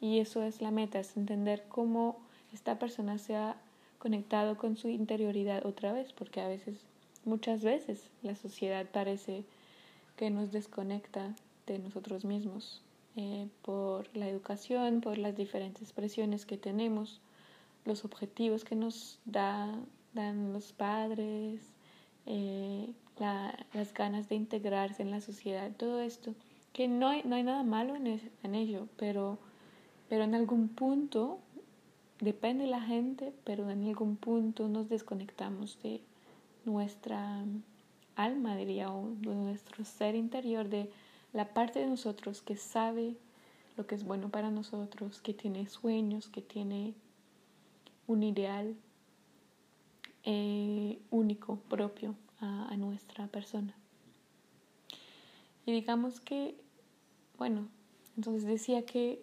Y 0.00 0.18
eso 0.18 0.42
es 0.42 0.60
la 0.60 0.70
meta, 0.70 0.98
es 1.00 1.16
entender 1.16 1.64
cómo 1.68 2.18
esta 2.52 2.78
persona 2.78 3.18
se 3.18 3.36
ha 3.36 3.56
conectado 3.98 4.56
con 4.56 4.76
su 4.76 4.88
interioridad 4.88 5.64
otra 5.66 5.92
vez, 5.92 6.12
porque 6.12 6.40
a 6.40 6.48
veces, 6.48 6.78
muchas 7.24 7.62
veces, 7.62 8.10
la 8.22 8.34
sociedad 8.34 8.86
parece 8.90 9.44
que 10.16 10.30
nos 10.30 10.52
desconecta 10.52 11.34
de 11.66 11.78
nosotros 11.78 12.24
mismos 12.24 12.82
eh, 13.16 13.48
por 13.62 14.14
la 14.16 14.28
educación, 14.28 15.00
por 15.00 15.18
las 15.18 15.36
diferentes 15.36 15.92
presiones 15.92 16.46
que 16.46 16.56
tenemos, 16.56 17.20
los 17.84 18.04
objetivos 18.04 18.64
que 18.64 18.76
nos 18.76 19.18
da, 19.24 19.74
dan 20.12 20.52
los 20.52 20.72
padres, 20.72 21.60
eh, 22.26 22.92
las 23.18 23.92
ganas 23.92 24.28
de 24.28 24.34
integrarse 24.34 25.02
en 25.02 25.10
la 25.10 25.20
sociedad, 25.20 25.70
todo 25.76 26.00
esto, 26.00 26.34
que 26.72 26.88
no 26.88 27.08
hay, 27.08 27.22
no 27.24 27.36
hay 27.36 27.42
nada 27.42 27.62
malo 27.62 27.96
en, 27.96 28.20
en 28.42 28.54
ello, 28.54 28.88
pero, 28.96 29.38
pero 30.08 30.24
en 30.24 30.34
algún 30.34 30.68
punto 30.68 31.38
depende 32.20 32.64
de 32.64 32.70
la 32.70 32.80
gente, 32.80 33.32
pero 33.44 33.68
en 33.70 33.86
algún 33.86 34.16
punto 34.16 34.68
nos 34.68 34.88
desconectamos 34.88 35.78
de 35.82 36.00
nuestra 36.64 37.44
alma, 38.16 38.56
diría, 38.56 38.92
o 38.92 39.10
de 39.20 39.34
nuestro 39.34 39.84
ser 39.84 40.14
interior, 40.14 40.68
de 40.68 40.90
la 41.32 41.52
parte 41.52 41.78
de 41.78 41.86
nosotros 41.86 42.42
que 42.42 42.56
sabe 42.56 43.16
lo 43.76 43.86
que 43.86 43.94
es 43.94 44.04
bueno 44.04 44.28
para 44.30 44.50
nosotros, 44.50 45.20
que 45.20 45.34
tiene 45.34 45.66
sueños, 45.66 46.28
que 46.28 46.42
tiene 46.42 46.94
un 48.06 48.22
ideal 48.22 48.76
eh, 50.24 50.98
único, 51.10 51.56
propio 51.68 52.14
a, 52.40 52.76
nuestra 52.76 53.26
persona. 53.26 53.74
Y 55.66 55.72
digamos 55.72 56.20
que, 56.20 56.56
bueno, 57.38 57.68
entonces 58.16 58.44
decía 58.44 58.84
que 58.86 59.22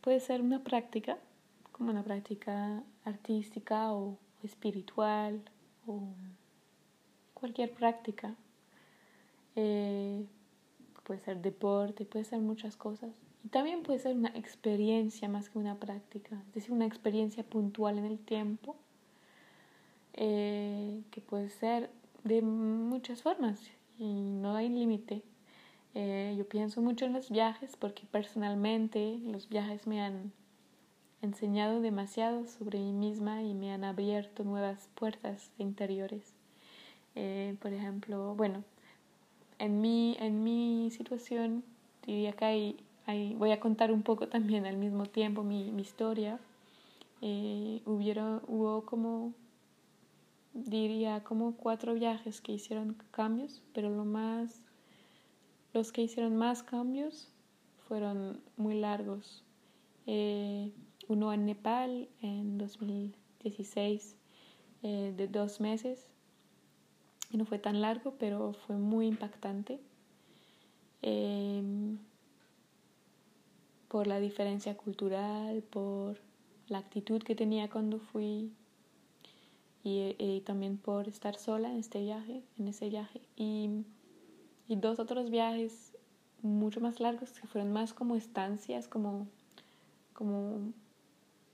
puede 0.00 0.20
ser 0.20 0.42
una 0.42 0.62
práctica 0.62 1.18
como 1.72 1.90
una 1.90 2.02
práctica 2.02 2.82
artística 3.04 3.92
o 3.92 4.18
espiritual 4.42 5.40
o 5.86 6.08
cualquier 7.34 7.72
práctica. 7.72 8.34
Eh, 9.56 10.24
puede 11.04 11.20
ser 11.20 11.40
deporte, 11.40 12.04
puede 12.04 12.24
ser 12.24 12.40
muchas 12.40 12.76
cosas. 12.76 13.10
Y 13.44 13.48
también 13.48 13.82
puede 13.82 13.98
ser 13.98 14.14
una 14.14 14.28
experiencia 14.28 15.28
más 15.28 15.48
que 15.48 15.58
una 15.58 15.78
práctica, 15.78 16.42
es 16.48 16.54
decir, 16.54 16.72
una 16.72 16.86
experiencia 16.86 17.42
puntual 17.42 17.98
en 17.98 18.04
el 18.04 18.18
tiempo, 18.18 18.76
eh, 20.22 21.02
que 21.10 21.22
puede 21.22 21.48
ser 21.48 21.90
de 22.24 22.42
muchas 22.42 23.22
formas 23.22 23.58
y 23.98 24.04
no 24.04 24.54
hay 24.54 24.68
límite. 24.68 25.22
Eh, 25.94 26.34
yo 26.36 26.46
pienso 26.46 26.82
mucho 26.82 27.06
en 27.06 27.14
los 27.14 27.30
viajes 27.30 27.74
porque 27.76 28.02
personalmente 28.10 29.18
los 29.24 29.48
viajes 29.48 29.86
me 29.86 30.02
han 30.02 30.30
enseñado 31.22 31.80
demasiado 31.80 32.46
sobre 32.46 32.78
mí 32.78 32.92
misma 32.92 33.42
y 33.42 33.54
me 33.54 33.72
han 33.72 33.82
abierto 33.82 34.44
nuevas 34.44 34.90
puertas 34.94 35.50
interiores. 35.56 36.34
Eh, 37.14 37.56
por 37.62 37.72
ejemplo, 37.72 38.34
bueno, 38.34 38.62
en 39.58 39.80
mi, 39.80 40.18
en 40.20 40.44
mi 40.44 40.90
situación 40.90 41.64
diría 42.04 42.32
que 42.32 42.44
hay, 43.06 43.34
voy 43.36 43.52
a 43.52 43.60
contar 43.60 43.90
un 43.90 44.02
poco 44.02 44.28
también 44.28 44.66
al 44.66 44.76
mismo 44.76 45.06
tiempo 45.06 45.42
mi, 45.42 45.72
mi 45.72 45.80
historia. 45.80 46.38
Eh, 47.22 47.80
hubo 47.86 48.82
como, 48.84 49.32
diría, 50.52 51.22
como 51.22 51.56
cuatro 51.56 51.94
viajes 51.94 52.40
que 52.40 52.52
hicieron 52.52 52.96
cambios, 53.10 53.62
pero 53.72 53.90
lo 53.90 54.04
más, 54.04 54.62
los 55.72 55.92
que 55.92 56.02
hicieron 56.02 56.36
más 56.36 56.62
cambios 56.62 57.28
fueron 57.86 58.40
muy 58.56 58.78
largos. 58.78 59.44
Eh, 60.06 60.72
uno 61.08 61.32
en 61.32 61.46
Nepal 61.46 62.08
en 62.22 62.58
2016 62.58 64.16
eh, 64.82 65.14
de 65.16 65.28
dos 65.28 65.60
meses. 65.60 66.08
No 67.32 67.44
fue 67.44 67.58
tan 67.58 67.80
largo, 67.80 68.14
pero 68.18 68.52
fue 68.52 68.76
muy 68.76 69.06
impactante 69.06 69.80
em, 71.02 71.98
por 73.88 74.06
la 74.06 74.18
diferencia 74.18 74.76
cultural, 74.76 75.62
por 75.62 76.20
la 76.68 76.78
actitud 76.78 77.22
que 77.22 77.34
tenía 77.34 77.68
cuando 77.68 77.98
fui 78.00 78.52
y, 79.82 80.42
también 80.44 80.76
por 80.76 81.08
estar 81.08 81.36
sola 81.36 81.70
en 81.70 81.78
este 81.78 82.00
viaje, 82.00 82.42
en 82.58 82.68
ese 82.68 82.88
viaje. 82.88 83.20
Y, 83.36 83.84
y 84.68 84.76
dos 84.76 84.98
otros 84.98 85.30
viajes 85.30 85.92
mucho 86.42 86.80
más 86.80 87.00
largos 87.00 87.32
que 87.32 87.46
fueron 87.46 87.72
más 87.72 87.92
como 87.92 88.16
estancias, 88.16 88.88
como, 88.88 89.26
como 90.12 90.72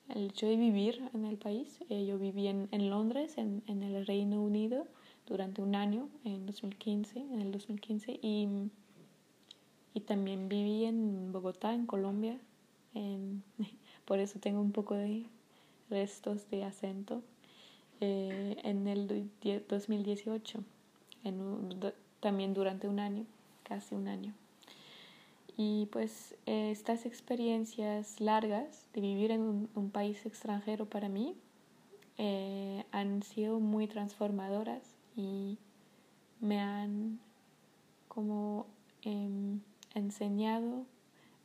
el 0.09 0.27
hecho 0.27 0.47
de 0.47 0.57
vivir 0.57 1.03
en 1.15 1.25
el 1.25 1.37
país. 1.37 1.81
Eh, 1.89 2.07
yo 2.07 2.19
viví 2.19 2.47
en, 2.49 2.69
en 2.73 2.91
Londres, 2.91 3.39
en, 3.39 3.63
en, 3.67 3.83
el 3.83 4.07
Reino 4.07 4.43
Unido, 4.43 4.87
durante 5.27 5.63
un 5.63 5.75
año, 5.75 6.09
en 6.25 6.47
2015, 6.47 7.19
en 7.19 7.41
el 7.41 7.51
2015, 7.51 8.19
y, 8.23 8.49
y 9.95 10.01
también 10.01 10.49
viví 10.49 10.85
en 10.85 11.33
Bogotá, 11.33 11.75
en 11.75 11.87
Colombia. 11.87 12.39
Por 14.05 14.19
eso 14.19 14.39
tengo 14.39 14.61
un 14.61 14.73
poco 14.73 14.95
de 14.95 15.27
restos 15.91 16.49
de 16.51 16.65
acento. 16.65 17.23
Eh, 18.01 18.57
en 18.63 18.87
el 18.87 19.31
2018, 19.69 20.63
en, 21.25 21.93
también 22.21 22.53
durante 22.53 22.89
un 22.89 23.01
año, 23.01 23.25
casi 23.63 23.95
un 23.95 24.09
año. 24.09 24.35
Y 25.57 25.87
pues 25.87 26.37
estas 26.45 27.07
experiencias 27.07 28.21
largas 28.21 28.89
de 28.93 29.01
vivir 29.01 29.31
en 29.31 29.69
un, 29.75 29.91
país 29.91 30.27
extranjero 30.27 30.85
para 30.85 31.09
mí 31.09 31.35
eh, 32.19 32.85
han 32.93 33.23
sido 33.23 33.59
muy 33.59 33.87
transformadoras 33.87 34.83
y 35.17 35.57
me 36.41 36.61
han 36.61 37.19
como 38.09 38.67
em, 39.03 39.61
enseñado, 39.95 40.85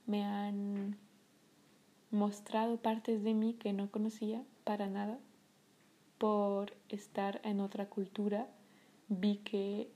me 0.08 0.26
han 0.26 0.98
mostrado 2.12 2.78
partes 2.78 3.24
de 3.24 3.34
mí 3.34 3.54
que 3.54 3.72
no 3.72 3.90
conocía 3.90 4.44
para 4.66 4.88
nada. 4.88 5.20
Por 6.22 6.76
estar 6.90 7.42
en 7.44 7.60
otra 7.62 7.88
cultura 7.88 8.48
vi 9.08 9.38
que 9.38 9.90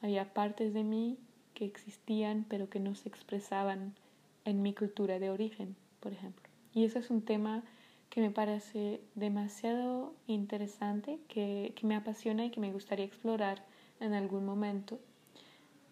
había 0.00 0.32
partes 0.32 0.72
de 0.74 0.84
mí 0.84 1.18
que 1.54 1.64
existían 1.64 2.46
pero 2.48 2.70
que 2.70 2.78
no 2.78 2.94
se 2.94 3.08
expresaban 3.08 3.92
en 4.44 4.62
mi 4.62 4.74
cultura 4.74 5.18
de 5.18 5.30
origen, 5.30 5.74
por 5.98 6.12
ejemplo. 6.12 6.48
Y 6.72 6.84
eso 6.84 7.00
es 7.00 7.10
un 7.10 7.22
tema 7.22 7.64
que 8.10 8.20
me 8.20 8.30
parece 8.30 9.00
demasiado 9.16 10.14
interesante, 10.28 11.18
que, 11.26 11.72
que 11.74 11.84
me 11.84 11.96
apasiona 11.96 12.44
y 12.44 12.50
que 12.50 12.60
me 12.60 12.72
gustaría 12.72 13.04
explorar 13.04 13.64
en 13.98 14.14
algún 14.14 14.46
momento, 14.46 15.00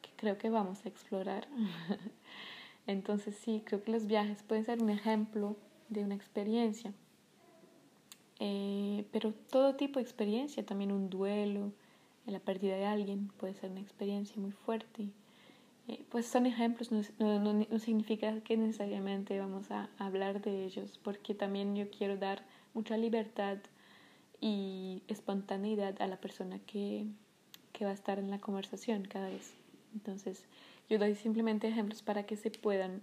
que 0.03 0.11
creo 0.15 0.39
que 0.39 0.51
vamos 0.51 0.87
a 0.87 0.89
explorar. 0.89 1.49
Entonces 2.87 3.35
sí, 3.35 3.65
creo 3.67 3.83
que 3.83 3.91
los 3.91 4.07
viajes 4.07 4.45
pueden 4.45 4.65
ser 4.65 4.81
un 4.81 4.91
ejemplo 4.91 5.57
de 5.89 6.05
una 6.05 6.15
experiencia, 6.15 6.93
eh, 8.41 9.05
pero 9.13 9.33
todo 9.33 9.77
tipo 9.77 9.99
de 10.01 10.05
experiencia, 10.05 10.67
también 10.67 10.93
un 10.93 11.11
duelo, 11.11 11.73
la 12.27 12.41
pérdida 12.41 12.77
de 12.77 12.87
alguien 12.87 13.29
puede 13.39 13.55
ser 13.55 13.71
una 13.71 13.81
experiencia 13.81 14.37
muy 14.37 14.53
fuerte 14.53 15.09
eh, 15.91 16.05
pues 16.09 16.27
son 16.27 16.47
ejemplos, 16.47 16.93
no, 16.93 17.03
no, 17.19 17.53
no, 17.53 17.79
significa 17.81 18.41
que 18.43 18.57
necesariamente 18.57 19.41
vamos 19.41 19.73
a 19.73 19.89
hablar 19.99 20.41
de 20.41 20.65
ellos, 20.65 21.01
porque 21.03 21.35
también 21.35 21.75
yo 21.75 21.91
quiero 21.91 22.17
dar 22.17 22.45
mucha 22.75 22.97
libertad 22.97 23.59
y 24.41 25.03
espontaneidad 25.09 26.01
a 26.01 26.07
la 26.07 26.17
persona 26.17 26.61
que, 26.61 27.07
que 27.73 27.85
va 27.85 27.91
a 27.91 27.95
estar 27.95 28.21
en 28.21 28.31
la 28.31 28.39
conversación 28.39 29.03
cada 29.05 29.31
vez. 29.31 29.53
Entonces, 29.93 30.45
yo 30.89 31.01
doy 31.01 31.17
simplemente 31.17 31.67
ejemplos 31.67 32.03
para 32.03 32.23
que 32.23 32.37
se 32.37 32.53
puedan 32.53 33.03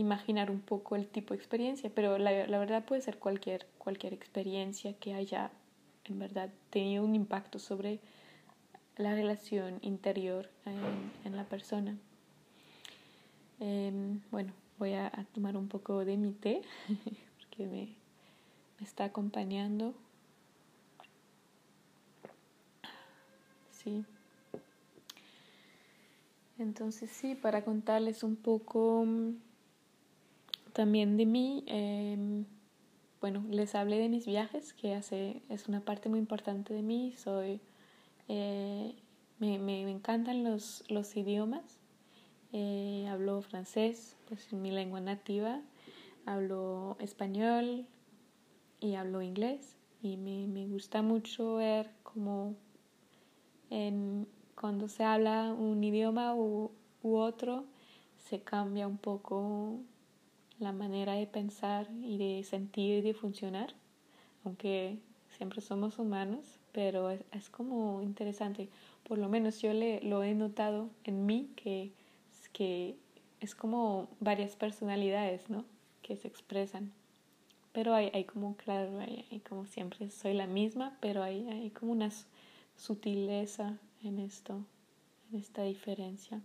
imaginar 0.00 0.50
un 0.50 0.60
poco 0.60 0.96
el 0.96 1.06
tipo 1.06 1.34
de 1.34 1.38
experiencia, 1.38 1.90
pero 1.94 2.18
la, 2.18 2.46
la 2.46 2.58
verdad 2.58 2.84
puede 2.84 3.02
ser 3.02 3.18
cualquier, 3.18 3.66
cualquier 3.78 4.14
experiencia 4.14 4.94
que 4.94 5.14
haya 5.14 5.50
en 6.04 6.18
verdad 6.18 6.50
tenido 6.70 7.04
un 7.04 7.14
impacto 7.14 7.58
sobre 7.58 8.00
la 8.96 9.14
relación 9.14 9.78
interior 9.82 10.48
en, 10.66 11.12
en 11.24 11.36
la 11.36 11.44
persona. 11.44 11.96
Em, 13.60 14.20
bueno, 14.30 14.52
voy 14.78 14.94
a, 14.94 15.10
tomar 15.34 15.56
un 15.56 15.68
poco 15.68 16.04
de 16.04 16.16
mi 16.16 16.32
té 16.32 16.62
porque 17.38 17.66
me, 17.66 17.88
me 18.78 18.86
está 18.86 19.04
acompañando. 19.04 19.94
Sí. 23.70 24.04
Entonces 26.58 27.10
sí, 27.10 27.34
para 27.34 27.64
contarles 27.64 28.22
un 28.22 28.36
poco 28.36 29.04
mm, 29.06 29.34
también 30.72 31.16
de 31.16 31.26
mí, 31.26 31.64
em, 31.66 32.44
bueno, 33.20 33.44
les 33.50 33.74
hablé 33.74 33.98
de 33.98 34.08
mis 34.08 34.26
viajes, 34.26 34.72
que 34.72 34.94
hace, 34.94 35.42
es 35.48 35.68
una 35.68 35.80
parte 35.80 36.08
muy 36.08 36.18
importante 36.18 36.74
de 36.74 36.82
mí. 36.82 37.14
Soy, 37.16 37.60
eh, 38.28 38.94
me, 39.38 39.58
me, 39.58 39.82
encantan 39.90 40.44
los, 40.44 40.84
los 40.88 41.16
idiomas. 41.16 41.80
Eh, 42.52 43.06
hablo 43.08 43.42
francés, 43.42 44.16
pues 44.28 44.52
mi 44.52 44.70
lengua 44.70 45.00
nativa. 45.00 45.60
Hablo 46.26 46.96
español 47.00 47.86
y 48.80 48.94
hablo 48.94 49.22
inglés. 49.22 49.76
Y 50.02 50.16
me, 50.16 50.46
me 50.46 50.66
gusta 50.66 51.02
mucho 51.02 51.56
ver 51.56 51.90
cómo 52.02 52.56
en, 53.68 54.26
cuando 54.58 54.88
se 54.88 55.04
habla 55.04 55.52
un 55.52 55.82
idioma 55.84 56.34
u, 56.34 56.70
u 57.02 57.16
otro, 57.16 57.64
se 58.16 58.42
cambia 58.42 58.86
un 58.86 58.98
poco 58.98 59.80
la 60.60 60.72
manera 60.72 61.14
de 61.14 61.26
pensar 61.26 61.88
y 62.02 62.18
de 62.18 62.44
sentir 62.44 62.98
y 62.98 63.00
de 63.00 63.14
funcionar, 63.14 63.74
aunque 64.44 64.98
siempre 65.36 65.60
somos 65.60 65.98
humanos, 65.98 66.60
pero 66.72 67.10
es, 67.10 67.50
como 67.50 68.02
interesante. 68.02 68.68
Por 69.08 69.18
lo 69.18 69.28
menos 69.28 69.60
yo 69.60 69.72
le, 69.72 70.00
lo 70.02 70.22
he 70.22 70.34
notado 70.34 70.90
en 71.04 71.26
mí, 71.26 71.50
que, 71.56 71.92
que 72.52 72.96
es 73.40 73.54
como 73.54 74.08
varias 74.20 74.54
personalidades, 74.54 75.48
¿no? 75.48 75.64
Que 76.02 76.16
se 76.16 76.28
expresan. 76.28 76.92
Pero 77.72 77.94
hay, 77.94 78.10
hay 78.12 78.24
como, 78.24 78.56
claro, 78.56 78.98
hay, 79.00 79.26
hay, 79.30 79.40
como 79.40 79.64
siempre 79.64 80.10
soy 80.10 80.34
la 80.34 80.46
misma, 80.46 80.96
pero 81.00 81.22
hay, 81.22 81.48
hay 81.48 81.70
como 81.70 81.92
una 81.92 82.10
sutileza 82.76 83.78
en 84.02 84.18
esto, 84.18 84.64
en 85.30 85.38
esta 85.38 85.62
diferencia. 85.62 86.42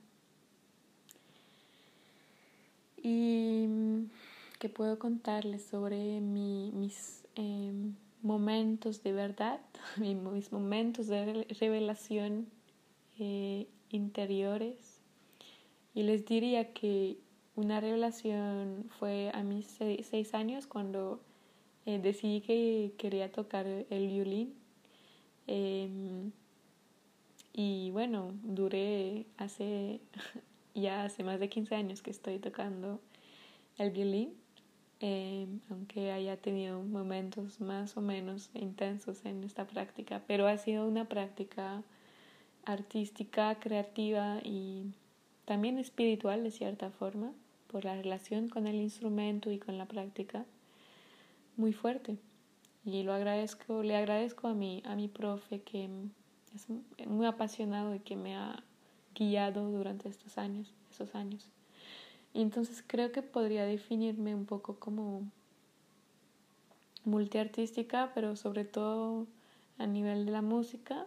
Y 3.06 3.68
mm, 3.68 4.10
que 4.58 4.68
puedo 4.68 4.98
contarles 4.98 5.64
sobre 5.64 6.22
mi, 6.22 6.72
mis 6.74 7.24
em, 7.36 7.94
momentos 8.24 9.04
de 9.04 9.14
verdad, 9.14 9.62
mis 9.98 10.52
momentos 10.52 11.06
de 11.06 11.46
revelación 11.60 12.48
eh, 13.20 13.68
interiores. 13.92 15.02
Y 15.94 16.02
les 16.02 16.26
diría 16.26 16.74
que 16.74 17.20
una 17.56 17.80
revelación 17.80 18.90
fue 18.98 19.30
a 19.36 19.44
mis 19.44 19.68
seis, 19.68 20.34
años 20.34 20.66
cuando 20.66 21.22
eh, 21.86 22.00
decidí 22.00 22.42
que 22.42 22.94
quería 22.98 23.32
tocar 23.32 23.68
el 23.68 24.08
violín. 24.08 24.56
Em, 25.46 26.32
y 27.54 27.92
bueno, 27.92 28.34
duré 28.42 29.28
hace 29.38 30.02
ya 30.76 31.06
hace 31.06 31.24
más 31.24 31.40
de 31.40 31.50
15 31.50 31.76
años 31.76 32.02
que 32.02 32.12
estoy 32.12 32.40
tocando 32.40 33.00
el 33.78 33.92
violín, 33.92 34.34
eh, 35.00 35.48
aunque 35.70 36.12
haya 36.12 36.38
tenido 36.38 36.82
momentos 36.82 37.60
más 37.60 37.98
o 37.98 38.02
menos 38.02 38.50
intensos 38.54 39.26
en 39.26 39.44
esta 39.44 39.66
práctica, 39.66 40.22
pero 40.28 40.48
ha 40.48 40.58
sido 40.58 40.88
una 40.88 41.06
práctica 41.06 41.84
artística, 42.66 43.56
creativa 43.60 44.40
y 44.44 44.94
también 45.46 45.78
espiritual 45.78 46.44
de 46.44 46.52
cierta 46.52 46.90
forma, 46.92 47.32
por 47.68 47.86
la 47.86 47.96
relación 47.96 48.48
con 48.48 48.68
el 48.68 48.76
instrumento 48.76 49.52
y 49.52 49.60
con 49.60 49.78
la 49.78 49.86
práctica, 49.86 50.46
muy 51.58 51.74
fuerte. 51.74 52.18
Y 52.86 53.04
lo 53.04 53.14
agradezco, 53.14 53.84
le 53.84 53.96
agradezco 53.96 54.48
a 54.48 54.54
mi, 54.54 54.82
a 54.86 54.96
mi 54.96 55.08
profe 55.08 55.62
que 55.62 55.90
es 56.54 57.08
muy 57.08 57.26
apasionado 57.26 57.96
y 57.96 58.00
que 58.00 58.16
me 58.16 58.36
ha 58.36 58.64
guiado 59.16 59.72
durante 59.72 60.10
estos 60.10 60.38
años, 60.38 60.74
esos 60.92 61.16
años. 61.16 61.50
Y 62.34 62.42
entonces 62.42 62.84
creo 62.86 63.12
que 63.12 63.22
podría 63.22 63.66
definirme 63.66 64.36
un 64.36 64.46
poco 64.46 64.76
como 64.76 65.24
multiartística, 67.06 68.12
pero 68.14 68.36
sobre 68.36 68.66
todo 68.66 69.26
a 69.78 69.88
nivel 69.88 70.26
de 70.26 70.32
la 70.32 70.42
música, 70.42 71.06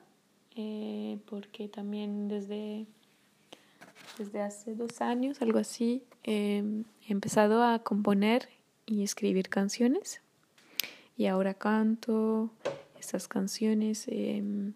eh, 0.56 1.18
porque 1.26 1.68
también 1.68 2.28
desde, 2.28 2.86
desde 4.16 4.40
hace 4.40 4.74
dos 4.74 5.00
años, 5.00 5.42
algo 5.42 5.58
así, 5.58 6.02
em, 6.24 6.84
he 7.06 7.12
empezado 7.12 7.62
a 7.62 7.78
componer 7.80 8.48
y 8.86 9.02
escribir 9.02 9.48
canciones. 9.48 10.22
Y 11.16 11.26
ahora 11.26 11.54
canto 11.54 12.50
estas 12.98 13.28
canciones. 13.28 14.06
Em, 14.08 14.72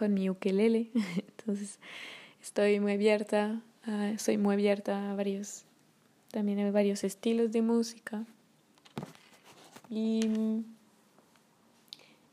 con 0.00 0.14
mi 0.14 0.30
ukelele. 0.30 0.90
Entonces 1.38 1.78
estoy 2.40 2.80
muy 2.80 2.92
abierta, 2.92 3.60
soy 4.16 4.38
muy 4.38 4.54
abierta 4.54 5.10
a 5.10 5.14
varios, 5.14 5.64
también 6.30 6.58
hay 6.58 6.70
varios 6.70 7.04
estilos 7.04 7.52
de 7.52 7.60
música. 7.60 8.24
Y, 9.90 10.22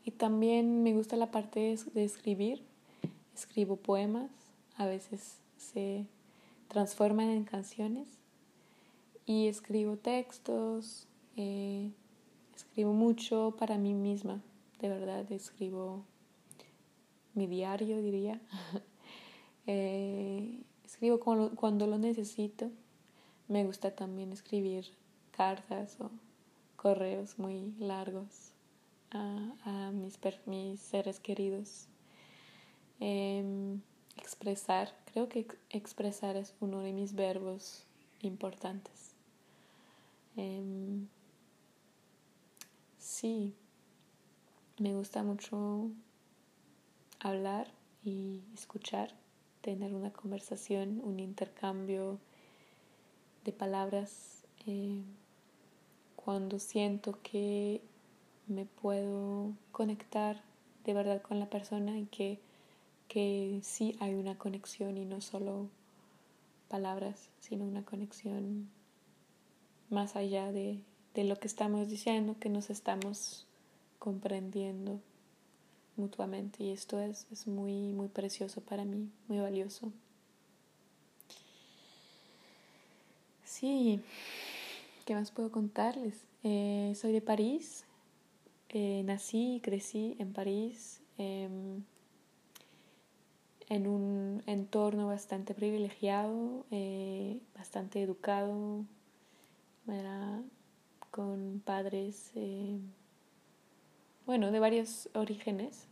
y 0.02 0.10
también 0.12 0.82
me 0.82 0.94
gusta 0.94 1.16
la 1.16 1.30
parte 1.30 1.76
de, 1.92 2.04
escribir. 2.04 2.62
Escribo 3.34 3.76
poemas, 3.76 4.30
a 4.78 4.86
veces 4.86 5.36
se 5.58 6.06
transforman 6.68 7.28
en 7.28 7.44
canciones. 7.44 8.08
Y 9.26 9.46
escribo 9.46 9.96
textos, 9.98 11.06
eh, 11.36 11.90
escribo 12.56 12.94
mucho 12.94 13.54
para 13.58 13.76
mí 13.76 13.92
misma, 13.92 14.40
de 14.80 14.88
verdad, 14.88 15.30
escribo 15.30 16.02
mi 17.38 17.46
diario, 17.46 18.02
diría. 18.02 18.40
Eh, 19.70 20.62
escribo 20.82 21.20
cuando, 21.20 21.86
lo 21.86 21.98
necesito. 21.98 22.70
Me 23.48 23.66
gusta 23.66 23.94
también 23.94 24.32
escribir 24.32 24.86
cartas 25.30 26.00
o 26.00 26.10
correos 26.76 27.38
muy 27.38 27.74
largos 27.78 28.52
a, 29.10 29.90
mis, 29.92 30.18
mis, 30.46 30.80
seres 30.80 31.20
queridos. 31.20 31.86
Em, 32.98 33.82
expresar, 34.16 34.96
creo 35.12 35.28
que 35.28 35.46
expresar 35.68 36.36
es 36.36 36.54
uno 36.60 36.80
de 36.80 36.94
mis 36.94 37.14
verbos 37.14 37.84
importantes. 38.22 39.12
Em, 40.34 41.08
sí, 42.98 43.52
me 44.78 44.94
gusta 44.94 45.22
mucho 45.22 45.90
hablar 47.20 47.68
y 48.04 48.40
escuchar, 48.54 49.12
tener 49.60 49.94
una 49.94 50.12
conversación, 50.12 51.00
un 51.02 51.20
intercambio 51.20 52.18
de 53.44 53.52
palabras. 53.52 54.44
Eh, 54.66 55.02
cuando 56.16 56.58
siento 56.58 57.18
que 57.22 57.80
me 58.46 58.64
puedo 58.64 59.52
conectar 59.72 60.42
de 60.84 60.94
verdad 60.94 61.22
con 61.22 61.38
la 61.38 61.50
persona 61.50 61.98
y 61.98 62.06
que, 62.06 62.38
que 63.08 63.60
sí 63.62 63.96
hay 64.00 64.14
una 64.14 64.36
conexión 64.36 64.96
y 64.96 65.04
no 65.04 65.20
solo 65.20 65.68
palabras, 66.68 67.30
sino 67.40 67.64
una 67.64 67.84
conexión 67.84 68.68
más 69.90 70.16
allá 70.16 70.52
de, 70.52 70.80
de 71.14 71.24
lo 71.24 71.36
que 71.36 71.46
estamos 71.46 71.88
diciendo, 71.88 72.36
que 72.38 72.50
nos 72.50 72.70
estamos 72.70 73.46
comprendiendo 73.98 75.00
mutuamente 75.98 76.62
y 76.64 76.70
esto 76.70 77.00
es, 77.00 77.26
es 77.30 77.46
muy, 77.46 77.92
muy 77.92 78.08
precioso 78.08 78.60
para 78.60 78.84
mí, 78.84 79.10
muy 79.28 79.38
valioso. 79.38 79.92
Sí, 83.44 84.00
¿qué 85.04 85.14
más 85.14 85.30
puedo 85.30 85.50
contarles? 85.50 86.24
Eh, 86.44 86.92
soy 86.94 87.12
de 87.12 87.20
París, 87.20 87.84
eh, 88.68 89.02
nací 89.04 89.56
y 89.56 89.60
crecí 89.60 90.16
en 90.18 90.32
París 90.32 91.00
em, 91.16 91.82
en 93.68 93.86
un 93.86 94.42
entorno 94.46 95.08
bastante 95.08 95.54
privilegiado, 95.54 96.66
eh, 96.70 97.40
bastante 97.56 98.02
educado, 98.02 98.84
con 101.10 101.62
padres, 101.64 102.32
bueno, 104.28 104.52
de 104.52 104.60
varios 104.60 105.08
orígenes 105.14 105.88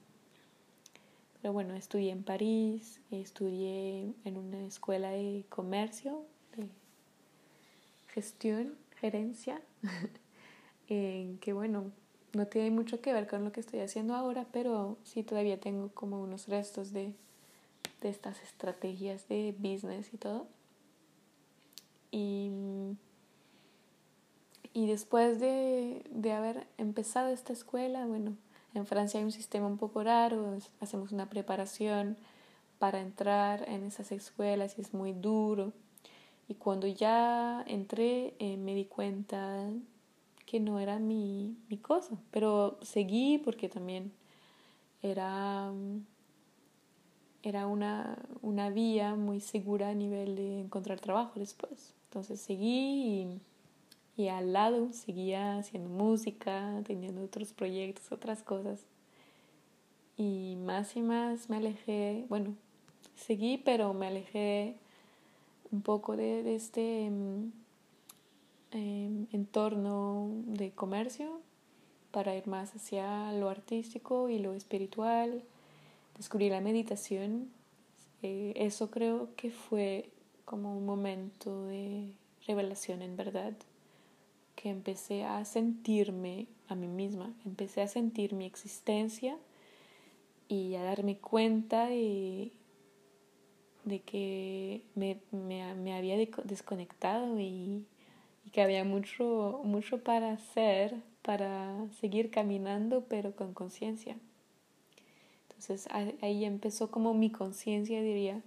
pero 1.46 1.52
bueno, 1.52 1.74
estudié 1.74 2.10
en 2.10 2.24
París, 2.24 3.00
estudié 3.12 4.12
en 4.24 4.36
una 4.36 4.66
escuela 4.66 5.10
de 5.10 5.44
comercio, 5.48 6.24
de 6.56 6.68
gestión, 8.08 8.74
gerencia, 8.96 9.60
en 10.88 11.38
que 11.38 11.52
bueno, 11.52 11.92
no 12.32 12.46
tiene 12.48 12.72
mucho 12.72 13.00
que 13.00 13.12
ver 13.12 13.28
con 13.28 13.44
lo 13.44 13.52
que 13.52 13.60
estoy 13.60 13.78
haciendo 13.78 14.16
ahora, 14.16 14.44
pero 14.50 14.98
sí 15.04 15.22
todavía 15.22 15.60
tengo 15.60 15.90
como 15.90 16.20
unos 16.20 16.48
restos 16.48 16.92
de, 16.92 17.14
de 18.00 18.08
estas 18.08 18.42
estrategias 18.42 19.28
de 19.28 19.54
business 19.56 20.12
y 20.12 20.16
todo. 20.16 20.48
Y, 22.10 22.50
y 24.76 24.86
después 24.86 25.40
de, 25.40 26.04
de 26.10 26.32
haber 26.34 26.66
empezado 26.76 27.28
esta 27.30 27.54
escuela, 27.54 28.04
bueno, 28.04 28.36
en 28.74 28.84
Francia 28.84 29.18
hay 29.18 29.24
un 29.24 29.32
sistema 29.32 29.66
un 29.66 29.78
poco 29.78 30.02
raro, 30.02 30.54
hacemos 30.80 31.12
una 31.12 31.30
preparación 31.30 32.18
para 32.78 33.00
entrar 33.00 33.66
en 33.70 33.84
esas 33.84 34.12
escuelas 34.12 34.76
y 34.76 34.82
es 34.82 34.92
muy 34.92 35.14
duro. 35.14 35.72
Y 36.46 36.56
cuando 36.56 36.86
ya 36.86 37.64
entré 37.66 38.34
eh, 38.38 38.58
me 38.58 38.74
di 38.74 38.84
cuenta 38.84 39.66
que 40.44 40.60
no 40.60 40.78
era 40.78 40.98
mi, 40.98 41.56
mi 41.70 41.78
cosa, 41.78 42.18
pero 42.30 42.78
seguí 42.82 43.38
porque 43.38 43.70
también 43.70 44.12
era, 45.00 45.72
era 47.42 47.66
una, 47.66 48.18
una 48.42 48.68
vía 48.68 49.14
muy 49.14 49.40
segura 49.40 49.88
a 49.88 49.94
nivel 49.94 50.36
de 50.36 50.60
encontrar 50.60 51.00
trabajo 51.00 51.40
después. 51.40 51.94
Entonces 52.10 52.42
seguí 52.42 53.22
y, 53.22 53.40
y 54.16 54.28
al 54.28 54.52
lado 54.52 54.92
seguía 54.92 55.58
haciendo 55.58 55.90
música, 55.90 56.82
teniendo 56.86 57.22
otros 57.22 57.52
proyectos, 57.52 58.12
otras 58.12 58.42
cosas. 58.42 58.80
Y 60.16 60.56
más 60.64 60.96
y 60.96 61.02
más 61.02 61.50
me 61.50 61.56
alejé, 61.56 62.24
bueno, 62.28 62.54
seguí, 63.16 63.58
pero 63.58 63.92
me 63.92 64.06
alejé 64.06 64.76
un 65.70 65.82
poco 65.82 66.16
de, 66.16 66.54
este 66.54 67.10
eh, 68.72 69.26
entorno 69.32 70.30
de 70.46 70.70
comercio 70.70 71.40
para 72.10 72.34
ir 72.34 72.46
más 72.46 72.74
hacia 72.74 73.32
lo 73.32 73.50
artístico 73.50 74.30
y 74.30 74.38
lo 74.38 74.54
espiritual, 74.54 75.42
descubrí 76.16 76.48
la 76.48 76.62
meditación. 76.62 77.50
Eh, 78.22 78.54
eso 78.56 78.90
creo 78.90 79.28
que 79.36 79.50
fue 79.50 80.08
como 80.46 80.76
un 80.78 80.86
momento 80.86 81.66
de 81.66 82.12
revelación 82.46 83.02
en 83.02 83.16
verdad, 83.16 83.52
que 84.56 84.70
empecé 84.70 85.24
a 85.24 85.44
sentirme 85.44 86.48
a 86.68 86.74
mí 86.74 86.88
misma, 86.88 87.32
empecé 87.44 87.82
a 87.82 87.88
sentir 87.88 88.32
mi 88.32 88.46
existencia 88.46 89.36
y 90.48 90.74
a 90.74 90.82
darme 90.82 91.18
cuenta 91.18 91.86
de, 91.86 92.50
de 93.84 94.00
que 94.00 94.82
me, 94.94 95.18
me, 95.30 95.74
me 95.74 95.94
había 95.94 96.16
desconectado 96.16 97.38
y, 97.38 97.84
que 98.52 98.62
había 98.62 98.84
mucho, 98.84 99.60
mucho 99.64 100.02
para 100.02 100.32
hacer, 100.32 100.94
para 101.20 101.76
seguir 102.00 102.30
caminando, 102.30 103.04
pero 103.06 103.36
con 103.36 103.52
conciencia. 103.52 104.16
Entonces 105.48 105.88
ahí 106.22 106.44
empezó 106.44 106.90
como 106.90 107.12
mi 107.12 107.30
conciencia, 107.30 108.00
diría, 108.00 108.40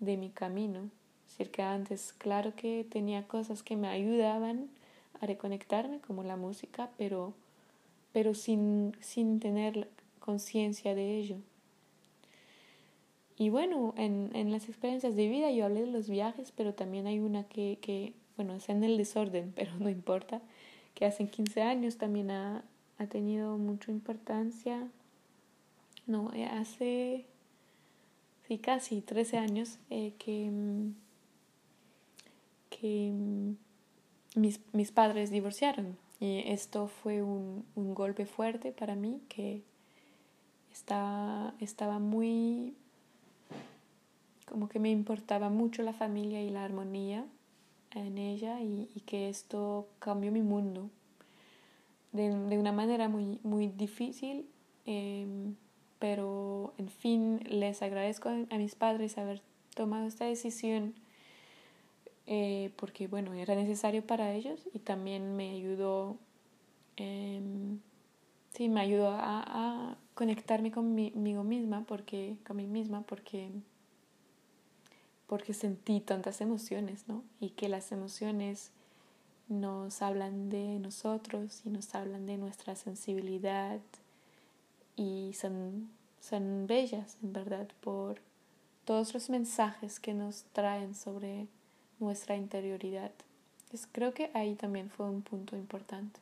de 0.00 0.16
mi 0.18 0.28
camino 0.28 0.90
decir, 1.28 1.50
que 1.50 1.62
antes, 1.62 2.12
claro 2.12 2.54
que 2.56 2.84
tenía 2.90 3.26
cosas 3.26 3.62
que 3.62 3.76
me 3.76 3.88
ayudaban 3.88 4.68
a 5.20 5.26
reconectarme, 5.26 6.00
como 6.00 6.22
la 6.22 6.36
música, 6.36 6.90
pero, 6.96 7.34
pero 8.12 8.34
sin, 8.34 8.96
sin 9.00 9.40
tener 9.40 9.88
conciencia 10.20 10.94
de 10.94 11.18
ello. 11.18 11.36
Y 13.36 13.50
bueno, 13.50 13.94
en, 13.96 14.30
en, 14.34 14.50
las 14.50 14.68
experiencias 14.68 15.14
de 15.14 15.28
vida 15.28 15.50
yo 15.52 15.64
hablé 15.64 15.82
de 15.82 15.86
los 15.86 16.08
viajes, 16.08 16.52
pero 16.52 16.74
también 16.74 17.06
hay 17.06 17.20
una 17.20 17.44
que, 17.44 17.78
que, 17.80 18.12
bueno, 18.36 18.54
es 18.54 18.68
en 18.68 18.82
el 18.82 18.96
desorden, 18.96 19.52
pero 19.56 19.70
no 19.78 19.88
importa, 19.88 20.40
que 20.94 21.06
hace 21.06 21.28
15 21.28 21.62
años 21.62 21.96
también 21.96 22.30
ha, 22.30 22.64
ha 22.98 23.06
tenido 23.06 23.56
mucha 23.58 23.92
importancia. 23.92 24.88
No, 26.06 26.32
eh, 26.34 26.46
hace, 26.46 27.26
sí, 28.46 28.58
casi 28.58 29.02
13 29.02 29.38
años 29.38 29.78
eh, 29.90 30.14
que 30.18 30.50
que 32.78 33.12
mis, 34.38 34.60
mis 34.72 34.92
padres 34.92 35.30
divorciaron 35.30 35.96
y 36.20 36.42
esto 36.46 36.88
fue 36.88 37.22
un, 37.22 37.64
un 37.74 37.94
golpe 37.94 38.26
fuerte 38.26 38.72
para 38.72 38.94
mí 38.94 39.20
que 39.28 39.62
estaba, 40.72 41.54
estaba 41.60 41.98
muy 41.98 42.74
como 44.48 44.68
que 44.68 44.78
me 44.78 44.90
importaba 44.90 45.50
mucho 45.50 45.82
la 45.82 45.92
familia 45.92 46.42
y 46.42 46.50
la 46.50 46.64
armonía 46.64 47.26
en 47.94 48.18
ella 48.18 48.60
y, 48.60 48.86
que 49.06 49.28
esto 49.28 49.88
cambió 49.98 50.32
mi 50.32 50.42
mundo 50.42 50.90
de, 52.12 52.28
de 52.30 52.58
una 52.58 52.72
manera 52.72 53.08
muy, 53.08 53.40
muy 53.42 53.68
difícil, 53.68 54.46
eh, 54.86 55.26
pero 55.98 56.74
en 56.78 56.88
fin 56.88 57.40
les 57.48 57.82
agradezco 57.82 58.28
a 58.28 58.58
mis 58.58 58.74
padres 58.74 59.18
haber 59.18 59.42
tomado 59.74 60.06
esta 60.06 60.24
decisión 60.24 60.94
eh, 62.30 62.72
porque 62.76 63.08
bueno, 63.08 63.32
era 63.32 63.54
necesario 63.54 64.06
para 64.06 64.34
ellos 64.34 64.60
y 64.74 64.80
también 64.80 65.34
me 65.34 65.50
ayudó, 65.52 66.18
eh, 66.98 67.40
sí, 68.52 68.68
me 68.68 68.82
ayudó 68.82 69.08
a, 69.12 69.42
a 69.46 69.96
conectarme 70.12 70.70
conmigo 70.70 71.42
misma, 71.42 71.84
porque, 71.86 72.36
con 72.46 72.58
mí 72.58 72.66
misma, 72.66 73.00
porque, 73.00 73.50
porque 75.26 75.54
sentí 75.54 76.00
tantas 76.00 76.42
emociones, 76.42 77.08
¿no? 77.08 77.24
Y 77.40 77.50
que 77.50 77.70
las 77.70 77.92
emociones 77.92 78.72
nos 79.48 80.02
hablan 80.02 80.50
de 80.50 80.78
nosotros 80.80 81.62
y 81.64 81.70
nos 81.70 81.94
hablan 81.94 82.26
de 82.26 82.36
nuestra 82.36 82.76
sensibilidad 82.76 83.80
y 84.96 85.32
son, 85.32 85.88
son 86.20 86.66
bellas, 86.66 87.16
en 87.22 87.32
verdad, 87.32 87.68
por 87.80 88.20
todos 88.84 89.14
los 89.14 89.30
mensajes 89.30 89.98
que 89.98 90.12
nos 90.12 90.42
traen 90.52 90.94
sobre 90.94 91.48
nuestra 92.00 92.36
interioridad. 92.36 93.12
creo 93.92 94.14
que 94.14 94.30
ahí 94.34 94.54
también 94.54 94.90
fue 94.90 95.06
un 95.06 95.22
punto 95.22 95.56
importante. 95.56 96.20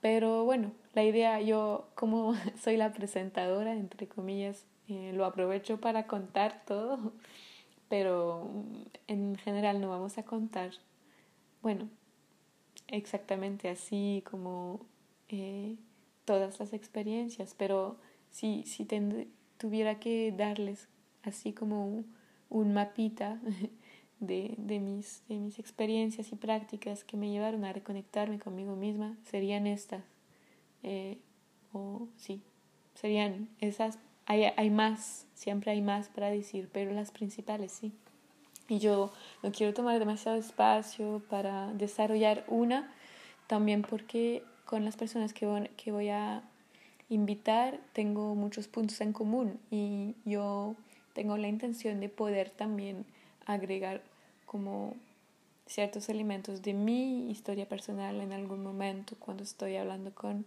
Pero 0.00 0.44
bueno, 0.44 0.72
la 0.94 1.04
idea, 1.04 1.40
yo 1.40 1.88
como 1.94 2.34
soy 2.60 2.76
la 2.76 2.92
presentadora, 2.92 3.72
entre 3.74 4.08
comillas, 4.08 4.64
eh, 4.88 5.12
lo 5.14 5.24
aprovecho 5.24 5.80
para 5.80 6.06
contar 6.06 6.62
todo, 6.66 7.12
pero 7.88 8.50
en 9.06 9.36
general 9.36 9.80
no 9.80 9.90
vamos 9.90 10.18
a 10.18 10.24
contar, 10.24 10.72
bueno, 11.62 11.88
exactamente 12.88 13.68
así 13.68 14.22
como 14.28 14.80
eh, 15.28 15.76
todas 16.24 16.58
las 16.58 16.72
experiencias, 16.72 17.54
pero 17.56 17.96
si, 18.30 18.64
si 18.64 18.86
tuviera 19.56 20.00
que 20.00 20.32
darles 20.36 20.88
así 21.22 21.52
como 21.52 22.04
un 22.50 22.72
mapita 22.74 23.40
de, 24.22 24.54
de, 24.56 24.78
mis, 24.78 25.22
de 25.28 25.34
mis 25.34 25.58
experiencias 25.58 26.32
y 26.32 26.36
prácticas 26.36 27.02
que 27.02 27.16
me 27.16 27.30
llevaron 27.30 27.64
a 27.64 27.72
reconectarme 27.72 28.38
conmigo 28.38 28.76
misma 28.76 29.16
serían 29.24 29.66
estas. 29.66 30.04
Eh, 30.84 31.18
o 31.72 32.06
sí, 32.16 32.40
serían 32.94 33.48
esas. 33.60 33.98
Hay, 34.26 34.44
hay 34.56 34.70
más, 34.70 35.26
siempre 35.34 35.72
hay 35.72 35.82
más 35.82 36.08
para 36.08 36.30
decir, 36.30 36.70
pero 36.72 36.92
las 36.92 37.10
principales 37.10 37.72
sí. 37.72 37.92
Y 38.68 38.78
yo 38.78 39.12
no 39.42 39.50
quiero 39.50 39.74
tomar 39.74 39.98
demasiado 39.98 40.38
espacio 40.38 41.20
para 41.28 41.72
desarrollar 41.74 42.44
una, 42.46 42.92
también 43.48 43.82
porque 43.82 44.44
con 44.64 44.84
las 44.84 44.96
personas 44.96 45.32
que 45.34 45.46
voy, 45.46 45.68
que 45.76 45.90
voy 45.90 46.10
a 46.10 46.44
invitar 47.08 47.80
tengo 47.92 48.36
muchos 48.36 48.68
puntos 48.68 49.00
en 49.00 49.12
común 49.12 49.58
y 49.70 50.14
yo 50.24 50.76
tengo 51.12 51.36
la 51.36 51.48
intención 51.48 51.98
de 51.98 52.08
poder 52.08 52.50
también 52.50 53.04
agregar 53.44 54.00
como 54.52 54.94
ciertos 55.66 56.10
elementos 56.10 56.60
de 56.60 56.74
mi 56.74 57.30
historia 57.30 57.66
personal 57.66 58.20
en 58.20 58.34
algún 58.34 58.62
momento 58.62 59.16
cuando 59.18 59.42
estoy 59.42 59.76
hablando 59.76 60.14
con, 60.14 60.44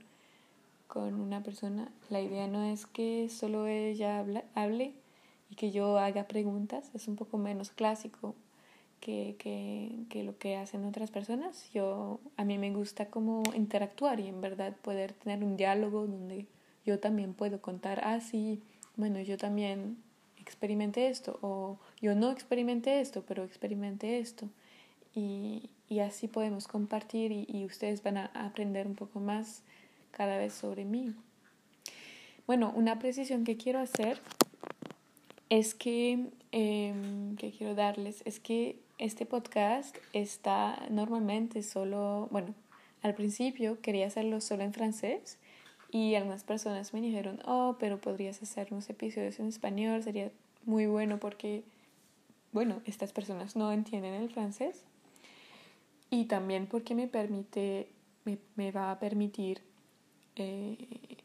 con 0.88 1.20
una 1.20 1.42
persona. 1.42 1.92
La 2.12 2.22
idea 2.22 2.48
no 2.48 2.64
es 2.64 2.86
que 2.86 3.28
solo 3.30 3.66
ella 3.66 4.24
hable 4.54 4.94
y 5.50 5.56
que 5.56 5.72
yo 5.72 5.98
haga 5.98 6.28
preguntas, 6.28 6.92
es 6.94 7.08
un 7.08 7.16
poco 7.16 7.40
menos 7.40 7.72
clásico 7.72 8.36
que, 9.00 9.36
que, 9.40 10.06
que 10.10 10.24
lo 10.24 10.38
que 10.38 10.56
hacen 10.58 10.86
otras 10.86 11.10
personas. 11.10 11.72
Yo, 11.74 12.20
a 12.38 12.44
mí 12.44 12.60
me 12.60 12.72
gusta 12.72 13.08
como 13.08 13.42
interactuar 13.56 14.20
y 14.20 14.28
en 14.28 14.40
verdad 14.40 14.76
poder 14.84 15.14
tener 15.14 15.44
un 15.44 15.58
diálogo 15.58 16.06
donde 16.06 16.46
yo 16.86 17.00
también 17.00 17.34
puedo 17.34 17.60
contar, 17.60 18.02
ah, 18.04 18.20
sí, 18.20 18.62
bueno, 18.96 19.20
yo 19.20 19.38
también 19.40 19.98
experimenté 20.46 21.10
esto 21.10 21.40
o 21.42 21.78
yo 22.00 22.14
no 22.14 22.32
experimenté 22.32 23.02
esto, 23.02 23.24
pero 23.28 23.44
experimenté 23.44 24.20
esto. 24.20 24.48
Y, 25.16 25.70
y 25.90 26.00
así 26.00 26.28
podemos 26.28 26.68
compartir 26.68 27.32
y, 27.32 27.46
y, 27.48 27.66
ustedes 27.66 28.04
van 28.04 28.18
a 28.18 28.26
aprender 28.34 28.86
un 28.86 28.96
poco 28.96 29.20
más 29.20 29.64
cada 30.12 30.38
vez 30.38 30.54
sobre 30.54 30.86
mí. 30.86 31.14
Bueno, 32.48 32.72
una 32.76 33.00
precisión 33.00 33.44
que 33.44 33.58
quiero 33.58 33.80
hacer 33.80 34.20
es 35.50 35.74
que, 35.74 36.28
eh, 36.52 36.94
que 37.38 37.52
quiero 37.52 37.76
darles, 37.76 38.22
es 38.26 38.40
que 38.40 38.78
este 38.98 39.26
podcast 39.26 39.96
está 40.14 40.86
normalmente 40.90 41.64
solo, 41.64 42.28
bueno, 42.32 42.54
al 43.02 43.14
principio 43.14 43.80
quería 43.82 44.08
hacerlo 44.08 44.42
solo 44.42 44.64
en 44.64 44.74
francés 44.74 45.38
y 45.96 46.16
algunas 46.16 46.44
personas 46.44 46.94
me 46.94 47.00
dijeron, 47.00 47.40
oh, 47.46 47.78
pero 47.80 48.02
podrías 48.02 48.44
hacer 48.44 48.68
unos 48.72 48.90
episodios 48.90 49.40
en 49.40 49.48
español, 49.48 50.04
sería 50.04 50.30
muy 50.66 50.88
bueno 50.88 51.22
porque, 51.22 51.64
bueno, 52.52 52.82
estas 52.84 53.14
personas 53.14 53.56
no 53.56 53.72
entienden 53.72 54.14
el 54.14 54.30
francés 54.30 54.84
y 56.10 56.26
también 56.26 56.68
porque 56.68 56.96
me 56.96 57.08
permite, 57.08 57.88
me, 58.26 58.40
me 58.58 58.74
va 58.74 58.92
a 58.92 59.00
permitir 59.00 59.62
eh, 60.36 60.78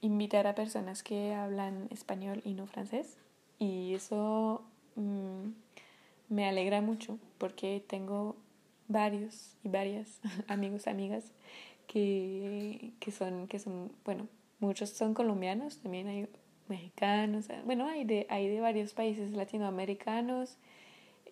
invitar 0.03 0.47
a 0.47 0.55
personas 0.55 1.03
que 1.03 1.35
hablan 1.35 1.89
español 1.91 2.41
y 2.45 2.55
no 2.55 2.69
francés 2.69 3.17
y 3.59 3.95
eso 3.95 4.63
mm, 4.95 5.49
me 6.29 6.49
alegra 6.49 6.81
mucho 6.81 7.19
porque 7.39 7.83
tengo 7.89 8.37
varios 8.87 9.57
y 9.65 9.69
varias 9.69 10.21
amigos, 10.47 10.87
amigas 10.87 11.25
que, 11.89 12.93
que, 13.01 13.11
son, 13.11 13.49
que 13.49 13.59
son, 13.59 13.91
bueno, 14.05 14.29
muchos 14.61 14.91
son 14.91 15.15
colombianos, 15.15 15.79
también 15.79 16.07
hay 16.07 16.29
mexicanos, 16.69 17.49
bueno, 17.65 17.87
hay 17.87 18.05
de, 18.05 18.27
hay 18.31 18.49
de 18.49 18.61
varios 18.61 18.95
países 18.95 19.33
latinoamericanos, 19.33 20.57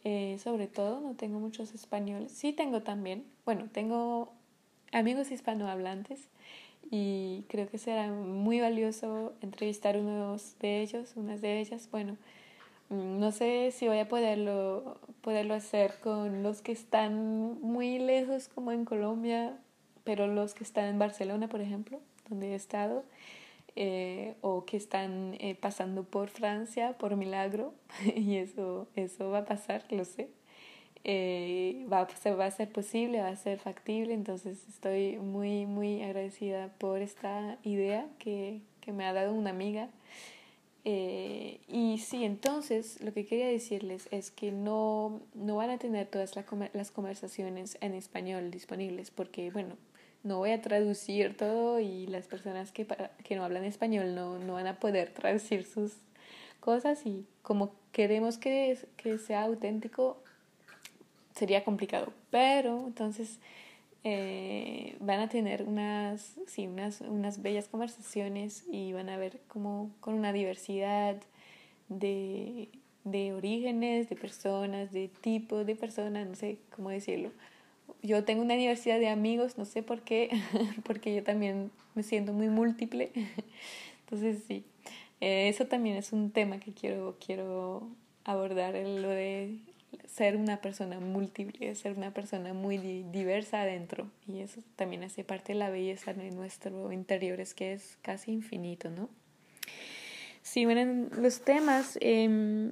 eh, 0.05 0.39
sobre 0.43 0.67
todo, 0.67 1.01
no 1.01 1.15
tengo 1.15 1.39
muchos 1.39 1.75
españoles, 1.75 2.33
sí 2.33 2.53
tengo 2.53 2.83
también, 2.83 3.25
bueno, 3.45 3.69
tengo 3.73 4.33
amigos 4.93 5.31
hispanohablantes 5.31 6.29
y 6.91 7.45
creo 7.49 7.69
que 7.69 7.79
será 7.79 8.11
muy 8.11 8.61
valioso 8.61 9.35
entrevistar 9.41 9.97
unos 9.97 10.59
de 10.59 10.81
ellos, 10.81 11.13
unas 11.17 11.41
de 11.41 11.61
ellas, 11.61 11.89
bueno, 11.91 12.17
mm, 12.89 13.19
no 13.19 13.33
sé 13.33 13.71
si 13.73 13.89
voy 13.89 13.99
a 13.99 14.09
poderlo, 14.09 14.99
poderlo 15.21 15.55
hacer 15.55 15.95
con 16.01 16.43
los 16.43 16.63
que 16.63 16.73
están 16.73 17.61
muy 17.61 17.99
lejos 17.99 18.49
como 18.49 18.73
en 18.73 18.85
Colombia, 18.85 19.59
pero 20.05 20.27
los 20.27 20.55
que 20.55 20.65
están 20.65 20.87
en 20.87 20.99
Barcelona, 20.99 21.49
por 21.49 21.61
ejemplo, 21.61 22.01
donde 22.29 22.53
he 22.53 22.55
estado, 22.55 23.05
eh, 23.81 24.35
o 24.41 24.65
que 24.65 24.77
están 24.77 25.37
eh, 25.39 25.55
pasando 25.55 26.03
por 26.03 26.31
Francia 26.31 26.99
por 26.99 27.15
milagro, 27.15 27.73
y 28.17 28.35
eso, 28.35 28.89
eso 28.97 29.31
va 29.31 29.39
a 29.39 29.45
pasar, 29.45 29.85
lo 29.91 30.05
sé. 30.05 30.31
Eh, 31.05 31.87
va, 31.91 32.09
va 32.37 32.45
a 32.47 32.51
ser 32.51 32.73
posible, 32.73 33.21
va 33.21 33.29
a 33.29 33.37
ser 33.37 33.61
factible, 33.61 34.15
entonces 34.15 34.67
estoy 34.69 35.19
muy, 35.19 35.67
muy 35.67 36.03
agradecida 36.03 36.73
por 36.79 37.03
esta 37.03 37.59
idea 37.63 38.09
que, 38.19 38.63
que 38.81 38.93
me 38.93 39.05
ha 39.07 39.13
dado 39.13 39.33
una 39.33 39.51
amiga. 39.51 39.91
y 40.85 41.99
sí, 41.99 42.25
entonces 42.25 43.01
lo 43.01 43.13
que 43.13 43.27
quería 43.27 43.47
decirles 43.47 44.09
es 44.11 44.33
que 44.33 44.51
no, 44.51 45.21
no 45.35 45.55
van 45.57 45.71
a 45.71 45.79
tener 45.79 46.09
todas 46.09 46.35
las 46.73 46.91
conversaciones 46.91 47.79
en 47.81 47.95
español 47.95 48.51
disponibles 48.51 49.13
porque, 49.13 49.51
bueno, 49.53 49.77
no 50.29 50.39
voy 50.39 50.51
a 50.51 50.61
traducir 50.61 51.37
todo 51.37 51.81
y 51.81 52.07
las 52.07 52.27
personas 52.27 52.71
que, 52.71 52.87
que 53.25 53.35
no 53.35 53.45
hablan 53.45 53.65
español 53.65 54.15
no, 54.15 54.39
no 54.39 54.55
van 54.55 54.67
a 54.67 54.79
poder 54.79 55.11
traducir 55.11 55.65
sus 55.65 55.95
cosas 56.61 57.05
y 57.07 57.27
como 57.43 57.73
queremos 57.93 58.37
que, 58.37 58.79
que 58.97 59.19
sea 59.19 59.43
auténtico 59.45 60.23
sería 61.35 61.65
complicado. 61.65 62.13
Pero 62.31 62.85
entonces 62.87 63.39
eh, 64.05 64.97
van 65.01 65.21
a 65.21 65.29
tener 65.29 65.63
unas 65.65 66.35
sí 66.47 66.67
unas 66.67 67.01
unas 67.01 67.43
bellas 67.43 67.69
conversaciones 67.69 68.65
y 68.71 68.93
van 68.93 69.09
a 69.09 69.17
ver 69.17 69.41
como 69.49 69.91
con 70.01 70.15
una 70.15 70.33
diversidad 70.33 71.17
de 71.89 72.69
de 73.05 73.33
orígenes 73.33 74.09
de 74.09 74.17
personas 74.17 74.93
de 74.93 75.09
tipos 75.09 75.67
de 75.67 75.75
personas 75.75 76.29
no 76.29 76.35
sé 76.35 76.59
cómo 76.75 76.91
decirlo 76.91 77.31
yo 78.03 78.25
tengo 78.25 78.43
una 78.43 78.55
diversidad 78.55 78.99
de 78.99 79.09
amigos, 79.09 79.59
no 79.59 79.65
sé 79.65 79.83
por 79.83 80.03
qué, 80.03 80.31
porque 80.85 81.15
yo 81.15 81.23
también 81.23 81.71
me 81.95 82.03
siento 82.03 82.33
muy 82.33 82.49
múltiple. 82.49 83.13
Entonces 84.01 84.43
sí, 84.47 84.65
eh, 85.21 85.49
eso 85.49 85.67
también 85.67 85.97
es 85.97 86.13
un 86.13 86.31
tema 86.31 86.59
que 86.61 86.73
quiero, 86.73 87.17
quiero 87.25 87.89
abordar, 88.25 88.75
lo 88.75 89.09
de 89.09 89.59
ser 90.07 90.37
una 90.37 90.61
persona 90.61 91.01
múltiple, 91.01 91.75
ser 91.75 91.97
una 91.97 92.13
persona 92.13 92.53
muy 92.55 92.79
diversa 92.79 93.63
adentro. 93.63 94.11
Y 94.27 94.41
eso 94.41 94.63
también 94.77 95.03
hace 95.03 95.25
parte 95.25 95.53
de 95.53 95.59
la 95.59 95.71
belleza 95.71 96.13
de 96.13 96.31
nuestro 96.31 96.93
interior, 96.93 97.41
es 97.41 97.55
que 97.55 97.73
es 97.73 97.99
casi 98.03 98.33
infinito, 98.33 98.91
¿no? 98.91 99.09
Sí, 100.43 100.65
bueno, 100.65 101.09
los 101.17 101.43
temas 101.43 101.99
eh, 102.01 102.71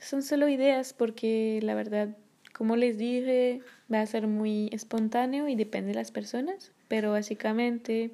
son 0.00 0.22
solo 0.22 0.48
ideas 0.48 0.92
porque 0.92 1.60
la 1.62 1.74
verdad 1.74 2.16
como 2.58 2.74
les 2.74 2.98
dije, 2.98 3.60
va 3.90 4.00
a 4.00 4.06
ser 4.06 4.26
muy 4.26 4.68
espontáneo 4.72 5.46
y 5.46 5.54
depende 5.54 5.90
de 5.90 5.94
las 5.94 6.10
personas, 6.10 6.72
pero 6.88 7.12
básicamente 7.12 8.10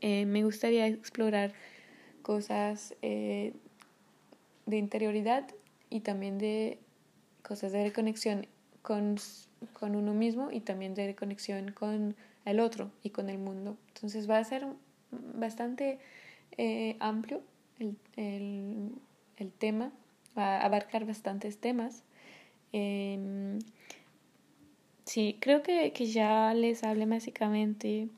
eh, 0.00 0.26
me 0.26 0.42
gustaría 0.42 0.88
explorar 0.88 1.52
cosas 2.22 2.96
eh, 3.00 3.52
de 4.66 4.76
interioridad 4.76 5.46
y 5.88 6.00
también 6.00 6.36
de 6.38 6.80
cosas 7.44 7.70
de 7.70 7.84
reconexión 7.84 8.48
con, 8.82 9.18
con 9.72 9.94
uno 9.94 10.14
mismo 10.14 10.50
y 10.50 10.58
también 10.58 10.94
de 10.94 11.06
reconexión 11.06 11.70
con 11.70 12.16
el 12.44 12.58
otro 12.58 12.90
y 13.04 13.10
con 13.10 13.30
el 13.30 13.38
mundo. 13.38 13.76
Entonces 13.94 14.28
va 14.28 14.38
a 14.38 14.44
ser 14.44 14.66
bastante 15.12 16.00
eh, 16.58 16.96
amplio 16.98 17.40
el, 17.78 17.96
el, 18.16 18.90
el 19.36 19.52
tema, 19.52 19.92
va 20.36 20.56
a 20.56 20.64
abarcar 20.66 21.06
bastantes 21.06 21.58
temas 21.58 22.02
eh, 22.76 23.60
sí, 25.04 25.38
creo 25.40 25.62
que, 25.62 25.92
que, 25.92 26.06
ya 26.06 26.52
les 26.54 26.82
hablé 26.82 27.06
básicamente, 27.06 28.08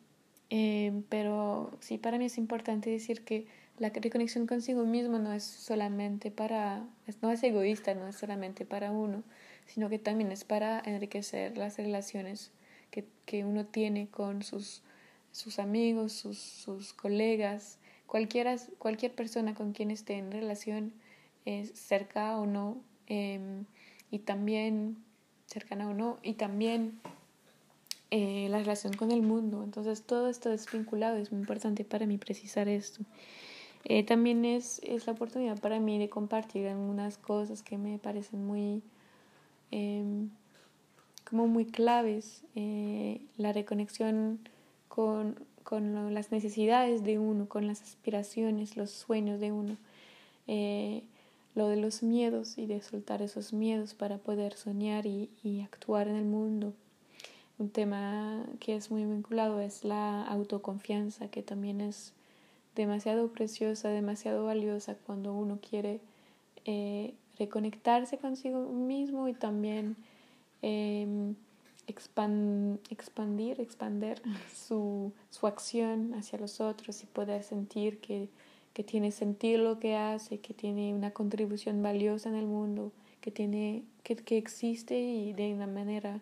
eh, 0.49 1.03
pero 1.11 1.77
sí, 1.81 1.99
para 1.99 2.17
mí 2.17 2.25
es 2.25 2.39
importante 2.39 2.89
decir 2.89 3.23
que 3.23 3.47
la 3.77 3.91
reconexión 3.91 4.47
consigo 4.47 4.87
mismo 4.87 5.19
no 5.19 5.35
es 5.35 5.45
solamente 5.45 6.31
para, 6.31 6.87
no 7.21 7.31
es 7.31 7.43
egoísta, 7.43 7.93
no 7.95 8.09
es 8.09 8.17
solamente 8.17 8.65
para 8.65 8.93
uno, 8.93 9.25
sino 9.67 9.91
que 9.91 9.99
también 9.99 10.33
es 10.33 10.45
para 10.45 10.81
enriquecer 10.87 11.59
las 11.59 11.77
relaciones 11.77 12.51
que, 12.91 13.05
que 13.27 13.45
uno 13.45 13.67
tiene 13.67 14.09
con 14.09 14.43
sus, 14.43 14.83
sus 15.33 15.59
amigos, 15.59 16.15
sus, 16.15 16.39
sus 16.39 16.95
colegas, 16.95 17.79
cualquiera, 18.07 18.57
cualquier 18.79 19.15
persona 19.15 19.55
con 19.55 19.75
quien 19.75 19.91
esté 19.91 20.15
en 20.15 20.33
relación, 20.33 20.95
eh, 21.45 21.67
cerca 21.75 22.39
o 22.39 22.47
no. 22.47 22.79
Eh, 23.09 23.67
y 24.11 24.21
también 24.21 24.97
cercana 25.47 25.89
o 25.89 25.95
no, 25.95 26.19
y 26.23 26.35
también 26.35 26.99
eh, 28.11 28.49
la 28.51 28.59
relación 28.59 28.93
con 28.93 29.11
el 29.11 29.23
mundo. 29.23 29.63
Entonces 29.63 30.03
todo 30.03 30.29
esto 30.29 30.53
es 30.53 30.71
vinculado, 30.71 31.17
es 31.17 31.33
muy 31.33 31.41
importante 31.41 31.85
para 31.85 32.07
mí 32.07 32.19
precisar 32.19 32.69
esto. 32.69 33.03
Eh, 33.85 34.05
también 34.05 34.45
es, 34.45 34.81
es 34.85 35.07
la 35.07 35.13
oportunidad 35.13 35.59
para 35.61 35.81
mí 35.81 35.99
de 35.99 36.09
compartir 36.09 36.67
algunas 36.67 37.19
cosas 37.19 37.63
que 37.63 37.79
me 37.79 37.99
parecen 37.99 38.45
muy, 38.47 38.83
em, 39.71 40.31
como 41.29 41.47
muy 41.47 41.65
claves. 41.67 42.43
Eh, 42.55 43.21
la 43.37 43.53
reconexión 43.53 44.41
con, 44.89 45.37
con 45.63 46.15
las 46.15 46.33
necesidades 46.33 47.05
de 47.05 47.19
uno, 47.19 47.49
con 47.49 47.67
las 47.67 47.83
aspiraciones, 47.83 48.77
los 48.77 48.91
sueños 48.91 49.41
de 49.41 49.53
uno 49.53 49.77
lo 51.57 51.67
de 51.69 51.77
los 51.77 52.05
miedos 52.05 52.59
y 52.59 52.67
de 52.67 52.81
soltar 52.83 53.23
esos 53.23 53.53
miedos 53.53 53.95
para 53.95 54.19
poder 54.19 54.55
soñar 54.55 55.07
y, 55.07 55.31
y 55.43 55.63
actuar 55.63 56.07
en 56.07 56.15
el 56.15 56.27
mundo. 56.27 56.73
Un 57.59 57.71
tema 57.71 58.45
que 58.61 58.77
es 58.77 58.91
muy 58.91 59.05
vinculado 59.05 59.61
es 59.61 59.83
la 59.83 60.23
autoconfianza, 60.25 61.29
que 61.29 61.43
también 61.43 61.81
es 61.81 62.13
demasiado 62.77 63.33
preciosa, 63.33 63.89
demasiado 63.89 64.45
valiosa 64.45 64.95
cuando 64.95 65.33
uno 65.33 65.59
quiere 65.69 66.01
eh, 66.67 67.15
reconectarse 67.39 68.19
consigo 68.19 68.69
mismo 68.71 69.27
y 69.29 69.33
también 69.33 69.97
eh, 70.61 71.35
expandir, 71.87 73.61
expander 73.61 74.21
su, 74.55 75.13
su 75.31 75.47
acción 75.47 76.13
hacia 76.15 76.39
los 76.39 76.61
otros 76.61 77.03
y 77.03 77.07
poder 77.07 77.43
sentir 77.43 78.01
que 78.01 78.29
que 78.77 78.85
tiene 78.85 79.11
sentido 79.11 79.65
lo 79.65 79.81
que 79.81 79.97
hace, 79.97 80.37
que 80.37 80.53
tiene 80.53 80.93
una 80.93 81.11
contribución 81.11 81.83
valiosa 81.83 82.29
en 82.29 82.35
el 82.35 82.45
mundo, 82.45 82.93
que, 83.23 83.31
tiene, 83.31 83.85
que, 84.03 84.17
que 84.17 84.37
existe 84.37 85.01
y 85.01 85.33
de 85.33 85.55
una 85.55 85.67
manera 85.67 86.21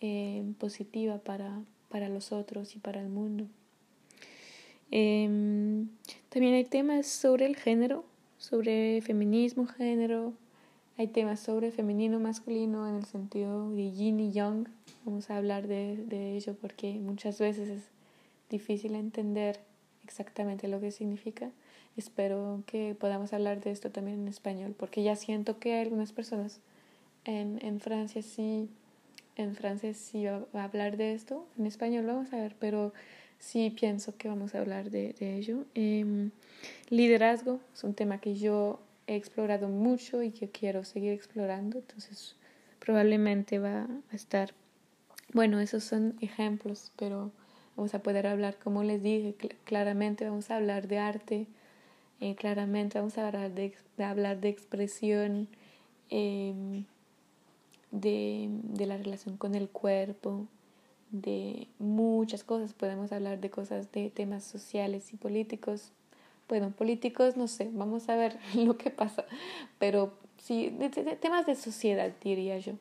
eh, 0.00 0.42
positiva 0.58 1.18
para, 1.18 1.60
para 1.90 2.08
los 2.08 2.32
otros 2.32 2.76
y 2.76 2.78
para 2.78 3.02
el 3.02 3.10
mundo. 3.10 3.44
Eh, 4.90 5.84
también 6.30 6.54
hay 6.54 6.64
temas 6.64 7.08
sobre 7.08 7.44
el 7.44 7.56
género, 7.56 8.06
sobre 8.38 9.02
feminismo, 9.02 9.66
género. 9.66 10.32
Hay 10.96 11.08
temas 11.08 11.40
sobre 11.40 11.72
femenino, 11.72 12.18
masculino 12.18 12.88
en 12.88 12.94
el 12.94 13.04
sentido 13.04 13.70
de 13.70 13.92
yin 13.92 14.18
y 14.18 14.32
yang. 14.32 14.66
Vamos 15.04 15.28
a 15.28 15.36
hablar 15.36 15.66
de, 15.66 15.98
de 16.06 16.38
ello 16.38 16.56
porque 16.58 16.94
muchas 16.94 17.38
veces 17.38 17.68
es 17.68 17.82
difícil 18.48 18.94
entender 18.94 19.60
exactamente 20.04 20.68
lo 20.68 20.80
que 20.80 20.90
significa. 20.90 21.50
Espero 21.96 22.62
que 22.66 22.96
podamos 22.98 23.32
hablar 23.32 23.60
de 23.60 23.70
esto 23.70 23.90
también 23.90 24.20
en 24.20 24.28
español, 24.28 24.74
porque 24.76 25.02
ya 25.02 25.16
siento 25.16 25.58
que 25.58 25.74
hay 25.74 25.82
algunas 25.82 26.12
personas 26.12 26.60
en, 27.24 27.58
en 27.62 27.80
Francia 27.80 28.22
sí, 28.22 28.68
en 29.36 29.54
Francia 29.54 29.92
sí 29.94 30.24
va 30.24 30.62
a 30.62 30.64
hablar 30.64 30.96
de 30.96 31.14
esto, 31.14 31.46
en 31.58 31.66
español 31.66 32.06
vamos 32.06 32.32
a 32.32 32.36
ver, 32.36 32.54
pero 32.58 32.92
sí 33.38 33.70
pienso 33.70 34.16
que 34.16 34.28
vamos 34.28 34.54
a 34.54 34.60
hablar 34.60 34.90
de, 34.90 35.14
de 35.18 35.36
ello. 35.36 35.64
Eh, 35.74 36.30
liderazgo 36.88 37.60
es 37.74 37.84
un 37.84 37.94
tema 37.94 38.18
que 38.18 38.34
yo 38.34 38.80
he 39.06 39.16
explorado 39.16 39.68
mucho 39.68 40.22
y 40.22 40.30
que 40.30 40.48
quiero 40.48 40.84
seguir 40.84 41.12
explorando, 41.12 41.78
entonces 41.78 42.36
probablemente 42.78 43.58
va 43.58 43.86
a 44.10 44.16
estar, 44.16 44.54
bueno, 45.32 45.60
esos 45.60 45.84
son 45.84 46.16
ejemplos, 46.20 46.92
pero 46.96 47.30
vamos 47.76 47.94
a 47.94 48.02
poder 48.02 48.26
hablar, 48.26 48.56
como 48.62 48.82
les 48.82 49.02
dije, 49.02 49.34
claramente 49.64 50.24
vamos 50.28 50.50
a 50.50 50.56
hablar 50.56 50.88
de 50.88 50.98
arte, 50.98 51.46
eh, 52.22 52.36
claramente 52.36 53.00
vamos 53.00 53.18
a 53.18 53.26
hablar 53.26 53.50
de, 53.50 53.74
hablar 53.98 54.40
de 54.40 54.48
expresión, 54.48 55.48
eh, 56.08 56.84
de, 57.90 58.48
de 58.48 58.86
la 58.86 58.96
relación 58.96 59.36
con 59.36 59.56
el 59.56 59.68
cuerpo, 59.68 60.46
de 61.10 61.66
muchas 61.80 62.44
cosas, 62.44 62.74
podemos 62.74 63.10
hablar 63.10 63.40
de 63.40 63.50
cosas 63.50 63.90
de 63.90 64.08
temas 64.10 64.44
sociales 64.44 65.12
y 65.12 65.16
políticos, 65.16 65.90
bueno, 66.48 66.70
políticos, 66.70 67.36
no 67.36 67.48
sé, 67.48 67.68
vamos 67.72 68.08
a 68.08 68.14
ver 68.14 68.38
lo 68.54 68.78
que 68.78 68.90
pasa, 68.90 69.24
pero 69.80 70.14
sí, 70.38 70.72
temas 71.20 71.46
de 71.46 71.56
sociedad, 71.56 72.12
diría 72.22 72.56
yo, 72.58 72.74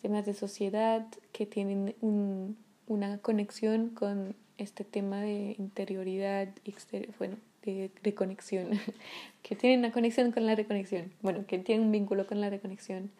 temas 0.00 0.24
de 0.24 0.32
sociedad 0.32 1.06
que 1.32 1.44
tienen 1.44 1.94
un, 2.00 2.56
una 2.86 3.18
conexión 3.18 3.90
con 3.90 4.34
este 4.56 4.84
tema 4.84 5.20
de 5.20 5.56
interioridad, 5.58 6.48
exterior, 6.64 7.14
bueno, 7.18 7.36
de 7.74 7.90
reconexión, 8.02 8.70
que 9.42 9.56
tienen 9.56 9.80
una 9.80 9.92
conexión 9.92 10.32
con 10.32 10.46
la 10.46 10.54
reconexión, 10.54 11.12
bueno, 11.22 11.44
que 11.46 11.58
tienen 11.58 11.86
un 11.86 11.92
vínculo 11.92 12.26
con 12.26 12.40
la 12.40 12.50
reconexión. 12.50 13.10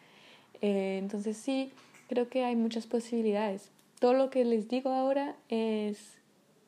Eh, 0.61 0.97
entonces 0.99 1.37
sí, 1.37 1.71
creo 2.07 2.29
que 2.29 2.43
hay 2.43 2.55
muchas 2.55 2.87
posibilidades. 2.87 3.69
Todo 3.99 4.13
lo 4.13 4.29
que 4.29 4.45
les 4.45 4.67
digo 4.67 4.91
ahora 4.91 5.35
es, 5.49 5.97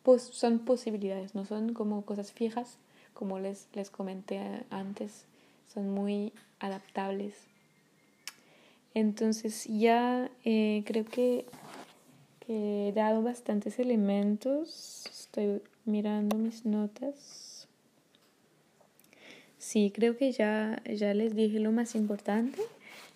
pues, 0.03 0.23
son 0.23 0.59
posibilidades, 0.59 1.35
no 1.35 1.45
son 1.45 1.73
como 1.73 2.03
cosas 2.03 2.31
fijas, 2.31 2.77
como 3.13 3.39
les, 3.39 3.67
les 3.73 3.89
comenté 3.89 4.39
antes, 4.69 5.25
son 5.73 5.89
muy 5.89 6.33
adaptables. 6.59 7.35
Entonces 8.93 9.65
ya 9.67 10.29
eh, 10.43 10.83
creo 10.85 11.05
que 11.05 11.45
he 12.47 12.91
dado 12.93 13.21
bastantes 13.21 13.79
elementos. 13.79 15.05
Estoy 15.09 15.61
mirando 15.85 16.37
mis 16.37 16.65
notas. 16.65 17.50
Sí, 19.61 19.91
creo 19.93 20.17
que 20.17 20.31
ya, 20.31 20.81
ya 20.91 21.13
les 21.13 21.35
dije 21.35 21.59
lo 21.59 21.71
más 21.71 21.93
importante. 21.93 22.59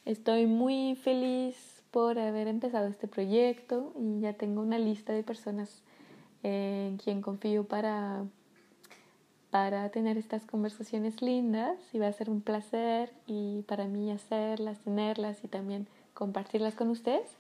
Estoy 0.06 0.46
muy 0.46 0.96
feliz 0.96 1.56
por 1.90 2.20
haber 2.20 2.48
empezado 2.48 2.88
este 2.88 3.08
proyecto 3.08 3.92
y 4.00 4.20
ya 4.20 4.34
tengo 4.34 4.62
una 4.62 4.78
lista 4.78 5.12
de 5.12 5.24
personas 5.24 5.82
en 6.44 6.98
quien 6.98 7.24
confío 7.24 7.64
para 7.64 8.26
para 9.50 9.90
tener 9.90 10.20
estas 10.20 10.46
conversaciones 10.46 11.24
lindas 11.24 11.80
y 11.94 11.98
va 11.98 12.08
a 12.08 12.14
ser 12.14 12.30
un 12.30 12.42
placer 12.42 13.12
y 13.26 13.64
para 13.64 13.88
mí 13.88 14.12
hacerlas, 14.12 14.78
tenerlas 14.82 15.44
y 15.44 15.48
también 15.48 15.88
compartirlas 16.14 16.76
con 16.76 16.90
ustedes. 16.90 17.38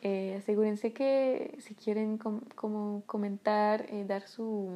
Eh, 0.00 0.36
asegúrense 0.38 0.94
que 0.94 1.58
si 1.60 1.74
quieren 1.74 2.16
com 2.16 2.40
como 2.54 3.02
comentar, 3.04 3.84
eh, 3.90 4.06
dar 4.08 4.26
su 4.26 4.70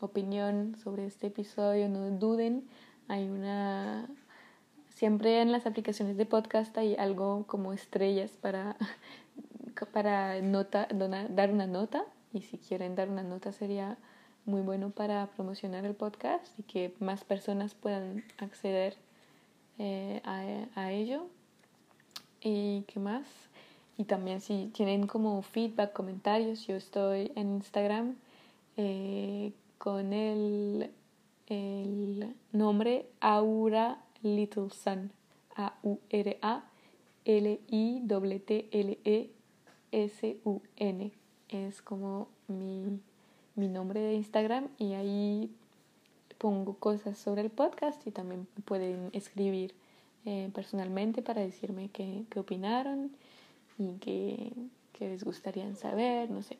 opinión 0.00 0.76
sobre 0.82 1.06
este 1.06 1.28
episodio, 1.28 1.88
no 1.88 2.10
duden. 2.10 2.68
Hay 3.10 3.28
una... 3.28 4.08
Siempre 4.88 5.42
en 5.42 5.50
las 5.50 5.66
aplicaciones 5.66 6.16
de 6.16 6.26
podcast 6.26 6.78
hay 6.78 6.94
algo 6.94 7.44
como 7.48 7.72
estrellas 7.72 8.30
para, 8.40 8.76
para 9.92 10.40
nota, 10.42 10.86
dar 11.30 11.50
una 11.50 11.66
nota 11.66 12.04
y 12.32 12.42
si 12.42 12.56
quieren 12.58 12.94
dar 12.94 13.08
una 13.08 13.24
nota 13.24 13.52
sería 13.52 13.98
muy 14.44 14.60
bueno 14.60 14.90
para 14.90 15.26
promocionar 15.26 15.84
el 15.86 15.96
podcast 15.96 16.56
y 16.56 16.62
que 16.62 16.94
más 17.00 17.24
personas 17.24 17.74
puedan 17.74 18.22
acceder 18.38 18.94
eh, 19.78 20.22
a, 20.24 20.44
a, 20.80 20.92
ello. 20.92 21.26
¿Y 22.40 22.82
qué 22.82 23.00
más? 23.00 23.26
Y 23.96 24.04
también 24.04 24.40
si 24.40 24.70
tienen 24.72 25.08
como 25.08 25.42
feedback, 25.42 25.92
comentarios, 25.92 26.64
yo 26.64 26.76
estoy 26.76 27.32
en 27.34 27.56
Instagram 27.56 28.14
eh, 28.76 29.52
con 29.78 30.12
el, 30.12 30.92
el 31.50 32.34
nombre 32.52 33.10
Aura 33.20 34.02
Little 34.22 34.70
Sun. 34.70 35.12
A-U-R-A 35.56 36.64
L-I-T-L-E-S-U-N. 37.26 38.02
Es 41.50 41.82
como 41.82 42.28
mi 42.48 43.00
mi 43.60 43.68
nombre 43.68 44.00
de 44.00 44.14
Instagram 44.14 44.68
y 44.78 44.94
ahí 44.94 45.50
pongo 46.38 46.74
cosas 46.74 47.18
sobre 47.18 47.42
el 47.42 47.50
podcast 47.50 48.06
y 48.06 48.10
también 48.10 48.46
pueden 48.64 49.10
escribir 49.12 49.74
eh, 50.24 50.50
personalmente 50.54 51.22
para 51.22 51.42
decirme 51.42 51.90
qué, 51.92 52.24
qué 52.30 52.40
opinaron 52.40 53.10
y 53.78 53.92
qué, 54.00 54.52
qué, 54.92 55.08
les 55.08 55.24
gustaría 55.24 55.74
saber, 55.74 56.30
no 56.30 56.42
sé. 56.42 56.58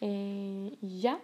Eh, 0.00 0.76
ya, 0.80 1.20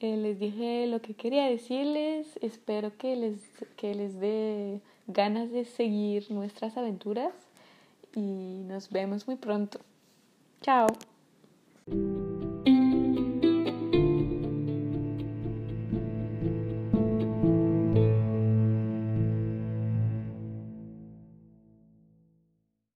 eh, 0.00 0.16
les 0.16 0.38
dije 0.38 0.86
lo 0.86 1.00
que 1.00 1.14
quería 1.14 1.44
decirles, 1.46 2.26
espero 2.42 2.96
que 2.96 3.16
les, 3.16 3.38
que 3.76 3.94
les 3.94 4.18
dé 4.18 4.80
ganas 5.06 5.50
de 5.50 5.64
seguir 5.64 6.30
nuestras 6.30 6.76
aventuras 6.76 7.34
y 8.14 8.62
nos 8.66 8.90
vemos 8.90 9.26
muy 9.26 9.36
pronto. 9.36 9.78
Chao. 10.62 10.86